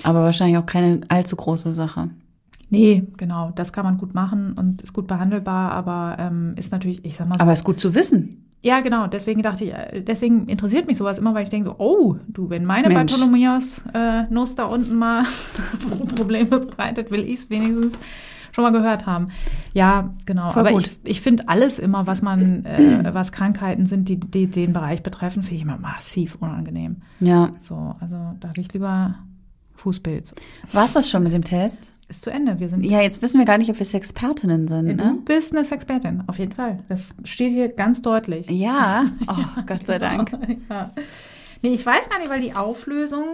Aber 0.05 0.23
wahrscheinlich 0.23 0.57
auch 0.59 0.66
keine 0.66 1.01
allzu 1.09 1.35
große 1.37 1.73
Sache. 1.73 2.11
Nee, 2.71 3.05
genau, 3.18 3.51
das 3.55 3.73
kann 3.73 3.85
man 3.85 3.99
gut 3.99 4.14
machen 4.14 4.55
und 4.59 4.81
ist 4.83 4.92
gut 4.95 5.07
behandelbar, 5.07 5.73
aber 5.73 6.16
ähm, 6.18 6.55
ist 6.57 6.73
natürlich, 6.73 7.05
ich 7.05 7.16
sag 7.16 7.29
mal 7.29 7.35
so. 7.35 7.40
Aber 7.40 7.53
ist 7.53 7.64
gut 7.64 7.81
zu 7.81 7.95
wissen. 7.95 8.52
Ja, 8.62 8.81
genau, 8.81 9.09
deswegen 9.09 9.42
dachte 9.42 9.64
ich, 9.64 9.72
äh, 9.72 10.03
deswegen 10.03 10.46
interessiert 10.46 10.87
mich 10.87 10.96
sowas 10.96 11.18
immer, 11.18 11.35
weil 11.35 11.42
ich 11.42 11.51
denke 11.51 11.70
so, 11.70 11.75
oh, 11.79 12.16
du, 12.29 12.48
wenn 12.48 12.64
meine. 12.64 12.90
Bartholomäus 12.94 13.83
äh, 13.92 14.22
Nuss 14.31 14.55
da 14.55 14.64
unten 14.64 14.96
mal 14.96 15.25
Probleme 16.16 16.61
bereitet, 16.61 17.11
will 17.11 17.20
ich 17.20 17.40
es 17.40 17.51
wenigstens 17.51 17.94
schon 18.55 18.62
mal 18.62 18.70
gehört 18.70 19.07
haben. 19.07 19.29
Ja, 19.72 20.14
genau. 20.27 20.51
Voll 20.51 20.61
aber 20.61 20.72
gut. 20.72 20.87
ich, 20.87 21.11
ich 21.11 21.20
finde 21.20 21.48
alles 21.48 21.79
immer, 21.79 22.07
was 22.07 22.22
man, 22.22 22.64
äh, 22.64 23.11
was 23.12 23.33
Krankheiten 23.33 23.87
sind, 23.87 24.09
die, 24.09 24.20
die 24.20 24.46
den 24.46 24.72
Bereich 24.72 25.03
betreffen, 25.03 25.42
finde 25.42 25.57
ich 25.57 25.62
immer 25.62 25.79
massiv 25.79 26.37
unangenehm. 26.37 26.98
Ja. 27.18 27.51
So, 27.61 27.96
also 27.98 28.16
da 28.38 28.48
habe 28.48 28.61
ich 28.61 28.72
lieber 28.72 29.16
Fußpilz. 29.77 30.35
War's 30.72 30.92
das 30.92 31.11
schon 31.11 31.22
mit 31.25 31.33
dem 31.33 31.44
Test? 31.44 31.90
Ist 32.12 32.25
zu 32.25 32.31
Ende. 32.31 32.61
Wir 32.61 32.68
sind 32.68 32.85
Ja, 32.85 33.01
jetzt 33.01 33.22
wissen 33.22 33.38
wir 33.38 33.46
gar 33.46 33.57
nicht, 33.57 33.70
ob 33.70 33.79
wir 33.81 33.94
Expertinnen 33.94 34.68
sind, 34.68 34.87
Du 34.87 34.94
ne? 34.94 35.16
bist 35.25 35.55
eine 35.57 35.64
Sexpertin, 35.64 36.22
auf 36.27 36.38
jeden 36.38 36.53
Fall. 36.53 36.79
Das 36.90 37.14
steht 37.25 37.53
hier 37.53 37.68
ganz 37.70 38.03
deutlich. 38.03 38.51
Ja. 38.51 39.07
Oh, 39.27 39.62
Gott 39.66 39.87
sei 39.87 39.96
Dank. 39.98 40.31
ja. 40.68 40.90
Nee, 41.62 41.70
ich 41.70 41.87
weiß 41.87 42.11
gar 42.11 42.18
nicht, 42.18 42.29
weil 42.29 42.42
die 42.42 42.55
Auflösung. 42.55 43.25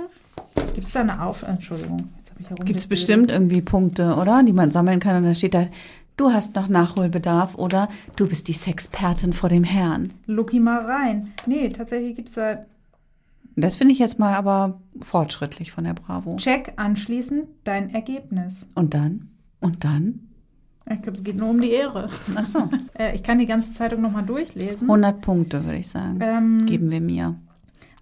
Gibt 0.77 0.87
es 0.87 0.93
da 0.93 1.01
eine 1.01 1.21
Auf... 1.25 1.43
Entschuldigung. 1.43 2.09
Jetzt 2.19 2.51
hab 2.53 2.61
ich 2.61 2.67
Gibt 2.67 2.79
es 2.79 2.87
bestimmt 2.87 3.33
irgendwie 3.33 3.63
Punkte, 3.63 4.15
oder? 4.15 4.45
Die 4.45 4.53
man 4.53 4.71
sammeln 4.71 5.01
kann 5.01 5.17
und 5.17 5.25
dann 5.25 5.35
steht 5.35 5.55
da, 5.55 5.67
du 6.17 6.31
hast 6.33 6.55
noch 6.55 6.69
Nachholbedarf 6.69 7.57
oder 7.57 7.89
du 8.15 8.29
bist 8.29 8.47
die 8.47 8.53
Sexpertin 8.53 9.33
vor 9.33 9.49
dem 9.49 9.65
Herrn. 9.65 10.13
Lucky 10.27 10.61
mal 10.61 10.85
rein. 10.85 11.33
Nee, 11.47 11.71
tatsächlich 11.71 12.15
gibt 12.15 12.29
es 12.29 12.37
da 12.37 12.59
Das 13.61 13.77
finde 13.77 13.93
ich 13.93 13.99
jetzt 13.99 14.19
mal 14.19 14.35
aber 14.35 14.81
fortschrittlich 15.01 15.73
von 15.73 15.85
der 15.85 15.95
Bravo. 15.95 16.37
Check 16.37 16.73
anschließend 16.77 17.47
dein 17.65 17.91
Ergebnis. 17.91 18.67
Und 18.75 18.95
dann? 18.95 19.29
Und 19.61 19.85
dann? 19.85 20.21
Ich 20.91 21.03
glaube, 21.03 21.19
es 21.19 21.25
geht 21.25 21.37
nur 21.37 21.51
um 21.51 21.61
die 21.61 21.71
Ehre. 21.71 22.09
Ach 22.35 22.47
so. 22.47 22.69
Äh, 22.99 23.15
ich 23.15 23.23
kann 23.23 23.39
die 23.39 23.47
ganze 23.47 23.73
Zeitung 23.75 24.01
nochmal 24.01 24.25
durchlesen. 24.25 24.89
100 24.89 25.21
Punkte, 25.21 25.65
würde 25.65 25.79
ich 25.79 25.89
sagen. 25.89 26.19
ähm, 26.21 26.67
Geben 26.67 26.91
wir 26.91 27.01
mir. 27.01 27.37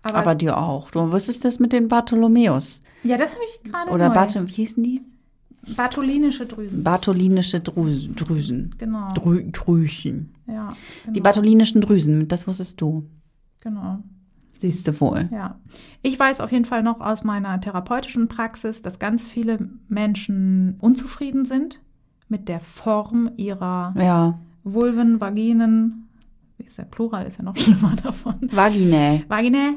aber 0.03 0.19
Aber 0.19 0.35
dir 0.35 0.57
auch. 0.57 0.91
Du 0.91 1.11
wusstest 1.13 1.45
das 1.45 1.59
mit 1.59 1.73
den 1.73 1.89
Bartholomäus. 1.89 2.83
ja, 3.03 3.17
das 3.17 3.33
habe 3.33 3.43
ich 3.51 3.71
gerade 3.71 3.91
Oder 3.91 4.09
neu. 4.09 4.15
Barthol 4.15 4.47
wie 4.49 4.53
hießen 4.53 4.83
die? 4.83 5.03
Bartholinische 5.77 6.47
Drüsen. 6.47 6.85
Bartholinische 6.85 7.61
Drüsen. 7.61 8.15
Drüsen. 8.15 8.75
Genau. 8.79 9.09
Drü 9.15 9.51
Drüchen. 9.51 10.33
ja, 10.47 10.69
genau. 11.03 11.13
Die 11.15 11.21
bartholinischen 11.21 11.81
Drüsen, 11.81 12.29
das 12.29 12.47
wusstest 12.47 12.81
du. 12.81 13.05
Genau. 13.61 13.99
Siehst 14.59 14.89
du 14.89 15.01
wohl. 15.01 15.29
Ja, 15.33 15.59
ich 16.03 16.19
weiß 16.19 16.41
auf 16.41 16.53
jeden 16.53 16.65
Fall 16.65 16.83
noch 16.83 17.01
aus 17.01 17.25
meiner 17.25 17.61
therapeutischen 17.61 18.29
Praxis, 18.29 18.83
dass 18.83 18.99
ganz 18.99 19.27
viele 19.27 19.69
Menschen 19.89 20.77
unzufrieden 20.81 21.45
sind 21.45 21.81
mit 22.29 22.49
der 22.49 22.61
Form 22.61 23.31
ihrer 23.37 23.95
Ja. 23.99 24.39
Vulven, 24.65 25.21
Vaginen, 25.21 26.06
ist 26.67 26.79
der 26.79 26.85
Plural, 26.85 27.27
ist 27.27 27.39
ja 27.39 27.45
noch 27.45 27.57
schlimmer 27.59 27.95
davon, 28.03 28.49
Vaginae. 28.53 29.25
Vaginae. 29.29 29.75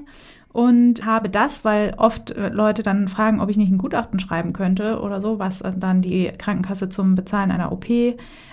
Und 0.51 1.05
habe 1.05 1.29
das, 1.29 1.63
weil 1.63 1.93
oft 1.97 2.31
äh, 2.31 2.49
Leute 2.49 2.81
dann 2.81 3.07
fragen, 3.07 3.39
ob 3.39 3.49
ich 3.49 3.57
nicht 3.57 3.71
ein 3.71 3.77
Gutachten 3.77 4.19
schreiben 4.19 4.51
könnte 4.51 4.99
oder 4.99 5.21
so, 5.21 5.37
was 5.37 5.61
äh, 5.61 5.71
dann 5.77 6.01
die 6.01 6.31
Krankenkasse 6.37 6.89
zum 6.89 7.13
Bezahlen 7.13 7.51
einer 7.51 7.71
OP 7.71 7.85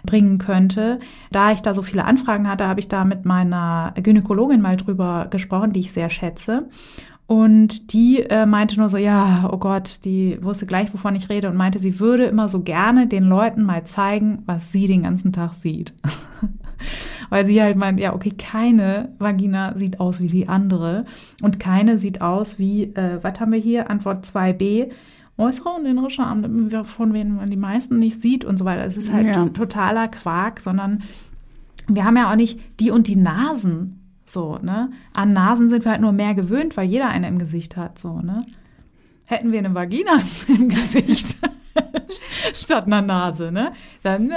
bringen 0.04 0.36
könnte. 0.36 1.00
Da 1.30 1.52
ich 1.52 1.62
da 1.62 1.72
so 1.72 1.80
viele 1.80 2.04
Anfragen 2.04 2.48
hatte, 2.50 2.68
habe 2.68 2.80
ich 2.80 2.88
da 2.88 3.06
mit 3.06 3.24
meiner 3.24 3.94
Gynäkologin 3.96 4.60
mal 4.60 4.76
drüber 4.76 5.28
gesprochen, 5.30 5.72
die 5.72 5.80
ich 5.80 5.92
sehr 5.92 6.10
schätze. 6.10 6.68
Und 7.26 7.92
die 7.92 8.20
äh, 8.20 8.46
meinte 8.46 8.78
nur 8.78 8.88
so, 8.88 8.98
ja, 8.98 9.48
oh 9.50 9.56
Gott, 9.56 10.04
die 10.04 10.38
wusste 10.42 10.66
gleich, 10.66 10.92
wovon 10.92 11.16
ich 11.16 11.28
rede 11.28 11.48
und 11.48 11.56
meinte, 11.56 11.78
sie 11.78 11.98
würde 11.98 12.24
immer 12.24 12.48
so 12.48 12.60
gerne 12.60 13.08
den 13.08 13.24
Leuten 13.24 13.62
mal 13.62 13.84
zeigen, 13.84 14.42
was 14.46 14.70
sie 14.70 14.86
den 14.86 15.02
ganzen 15.02 15.32
Tag 15.32 15.54
sieht. 15.54 15.94
Weil 17.30 17.46
sie 17.46 17.60
halt 17.62 17.76
meint, 17.76 17.98
ja, 18.00 18.14
okay, 18.14 18.30
keine 18.36 19.10
Vagina 19.18 19.76
sieht 19.76 20.00
aus 20.00 20.20
wie 20.20 20.28
die 20.28 20.48
andere 20.48 21.04
und 21.42 21.58
keine 21.60 21.98
sieht 21.98 22.20
aus 22.20 22.58
wie, 22.58 22.84
äh, 22.94 23.18
was 23.22 23.40
haben 23.40 23.52
wir 23.52 23.58
hier? 23.58 23.90
Antwort 23.90 24.24
2b, 24.26 24.90
äußere 25.38 25.68
und 25.70 25.86
innere 25.86 26.10
Scham, 26.10 26.70
von 26.84 27.12
denen 27.12 27.36
man 27.36 27.50
die 27.50 27.56
meisten 27.56 27.98
nicht 27.98 28.22
sieht 28.22 28.44
und 28.44 28.58
so 28.58 28.64
weiter. 28.64 28.84
Es 28.84 28.96
ist 28.96 29.12
halt 29.12 29.26
Ja. 29.26 29.46
totaler 29.48 30.08
Quark, 30.08 30.60
sondern 30.60 31.02
wir 31.88 32.04
haben 32.04 32.16
ja 32.16 32.30
auch 32.30 32.36
nicht 32.36 32.58
die 32.80 32.90
und 32.90 33.06
die 33.06 33.16
Nasen. 33.16 34.00
So, 34.24 34.58
ne? 34.60 34.90
An 35.14 35.32
Nasen 35.32 35.68
sind 35.68 35.84
wir 35.84 35.92
halt 35.92 36.00
nur 36.00 36.12
mehr 36.12 36.34
gewöhnt, 36.34 36.76
weil 36.76 36.88
jeder 36.88 37.08
eine 37.08 37.28
im 37.28 37.38
Gesicht 37.38 37.76
hat, 37.76 37.98
so, 37.98 38.20
ne? 38.20 38.44
Hätten 39.24 39.52
wir 39.52 39.58
eine 39.60 39.74
Vagina 39.74 40.20
im 40.48 40.68
Gesicht, 40.68 41.36
statt 42.54 42.86
einer 42.86 43.02
Nase, 43.02 43.50
ne? 43.52 43.72
Dann 44.02 44.30
äh, 44.30 44.34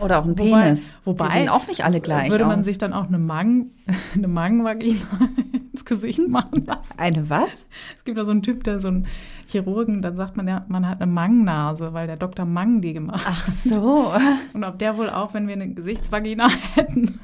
oder 0.00 0.18
auch 0.20 0.24
ein 0.24 0.34
Penis. 0.34 0.92
Wobei, 1.04 1.26
Die 1.26 1.32
sehen 1.32 1.48
auch 1.48 1.66
nicht 1.66 1.84
alle 1.84 2.00
gleich 2.00 2.30
würde 2.30 2.44
man 2.44 2.60
aus. 2.60 2.64
sich 2.64 2.78
dann 2.78 2.92
auch 2.92 3.06
eine 3.06 3.18
Mang, 3.18 3.66
eine 4.14 4.28
Mangenvagina 4.28 5.00
ins 5.72 5.84
Gesicht 5.84 6.28
machen 6.28 6.64
lassen. 6.66 6.94
Eine 6.98 7.28
was? 7.30 7.50
Es 7.96 8.04
gibt 8.04 8.18
ja 8.18 8.24
so 8.24 8.30
einen 8.30 8.42
Typ, 8.42 8.64
der 8.64 8.80
so 8.80 8.88
ein 8.88 9.06
Chirurgen, 9.46 10.02
dann 10.02 10.16
sagt 10.16 10.36
man 10.36 10.48
ja, 10.48 10.64
man 10.68 10.88
hat 10.88 11.00
eine 11.00 11.10
Mangnase, 11.10 11.92
weil 11.92 12.06
der 12.06 12.16
Dr. 12.16 12.44
Mang 12.44 12.80
die 12.80 12.92
gemacht 12.92 13.26
hat. 13.26 13.34
Ach 13.36 13.46
so. 13.48 14.12
Und 14.52 14.64
ob 14.64 14.78
der 14.78 14.96
wohl 14.96 15.08
auch, 15.08 15.34
wenn 15.34 15.46
wir 15.46 15.54
eine 15.54 15.68
Gesichtsvagina 15.72 16.48
hätten, 16.74 17.20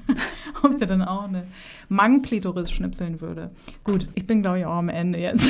ob 0.62 0.78
der 0.78 0.86
dann 0.86 1.02
auch 1.02 1.24
eine 1.24 1.44
Mangklitoris 1.88 2.70
schnipseln 2.70 3.20
würde. 3.20 3.50
Gut, 3.84 4.06
ich 4.14 4.26
bin 4.26 4.42
glaube 4.42 4.60
ich 4.60 4.66
auch 4.66 4.76
am 4.76 4.88
Ende 4.88 5.18
jetzt. 5.18 5.48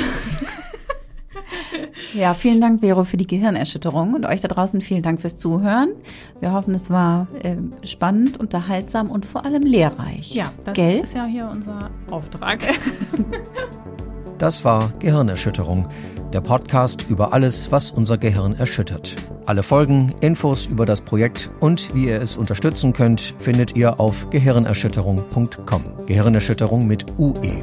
Ja, 2.13 2.33
vielen 2.33 2.61
Dank, 2.61 2.81
Vero, 2.81 3.03
für 3.05 3.17
die 3.17 3.25
Gehirnerschütterung 3.27 4.13
und 4.13 4.25
euch 4.25 4.41
da 4.41 4.47
draußen 4.47 4.81
vielen 4.81 5.01
Dank 5.01 5.21
fürs 5.21 5.35
Zuhören. 5.35 5.89
Wir 6.39 6.53
hoffen, 6.53 6.75
es 6.75 6.89
war 6.89 7.27
äh, 7.41 7.55
spannend, 7.85 8.39
unterhaltsam 8.39 9.09
und 9.09 9.25
vor 9.25 9.45
allem 9.45 9.63
lehrreich. 9.63 10.33
Ja, 10.33 10.51
das 10.63 10.75
Gell? 10.75 10.99
ist 10.99 11.15
ja 11.15 11.25
hier 11.25 11.49
unser 11.51 11.89
Auftrag. 12.11 12.59
Das 14.39 14.65
war 14.65 14.91
Gehirnerschütterung, 14.99 15.87
der 16.33 16.41
Podcast 16.41 17.05
über 17.07 17.31
alles, 17.31 17.71
was 17.71 17.91
unser 17.91 18.17
Gehirn 18.17 18.53
erschüttert. 18.53 19.15
Alle 19.45 19.63
Folgen, 19.63 20.13
Infos 20.19 20.67
über 20.67 20.85
das 20.85 20.99
Projekt 20.99 21.49
und 21.61 21.95
wie 21.95 22.07
ihr 22.07 22.21
es 22.21 22.35
unterstützen 22.35 22.91
könnt, 22.91 23.35
findet 23.39 23.77
ihr 23.77 24.01
auf 24.01 24.29
gehirnerschütterung.com. 24.31 25.83
Gehirnerschütterung 26.07 26.87
mit 26.87 27.05
UE. 27.17 27.61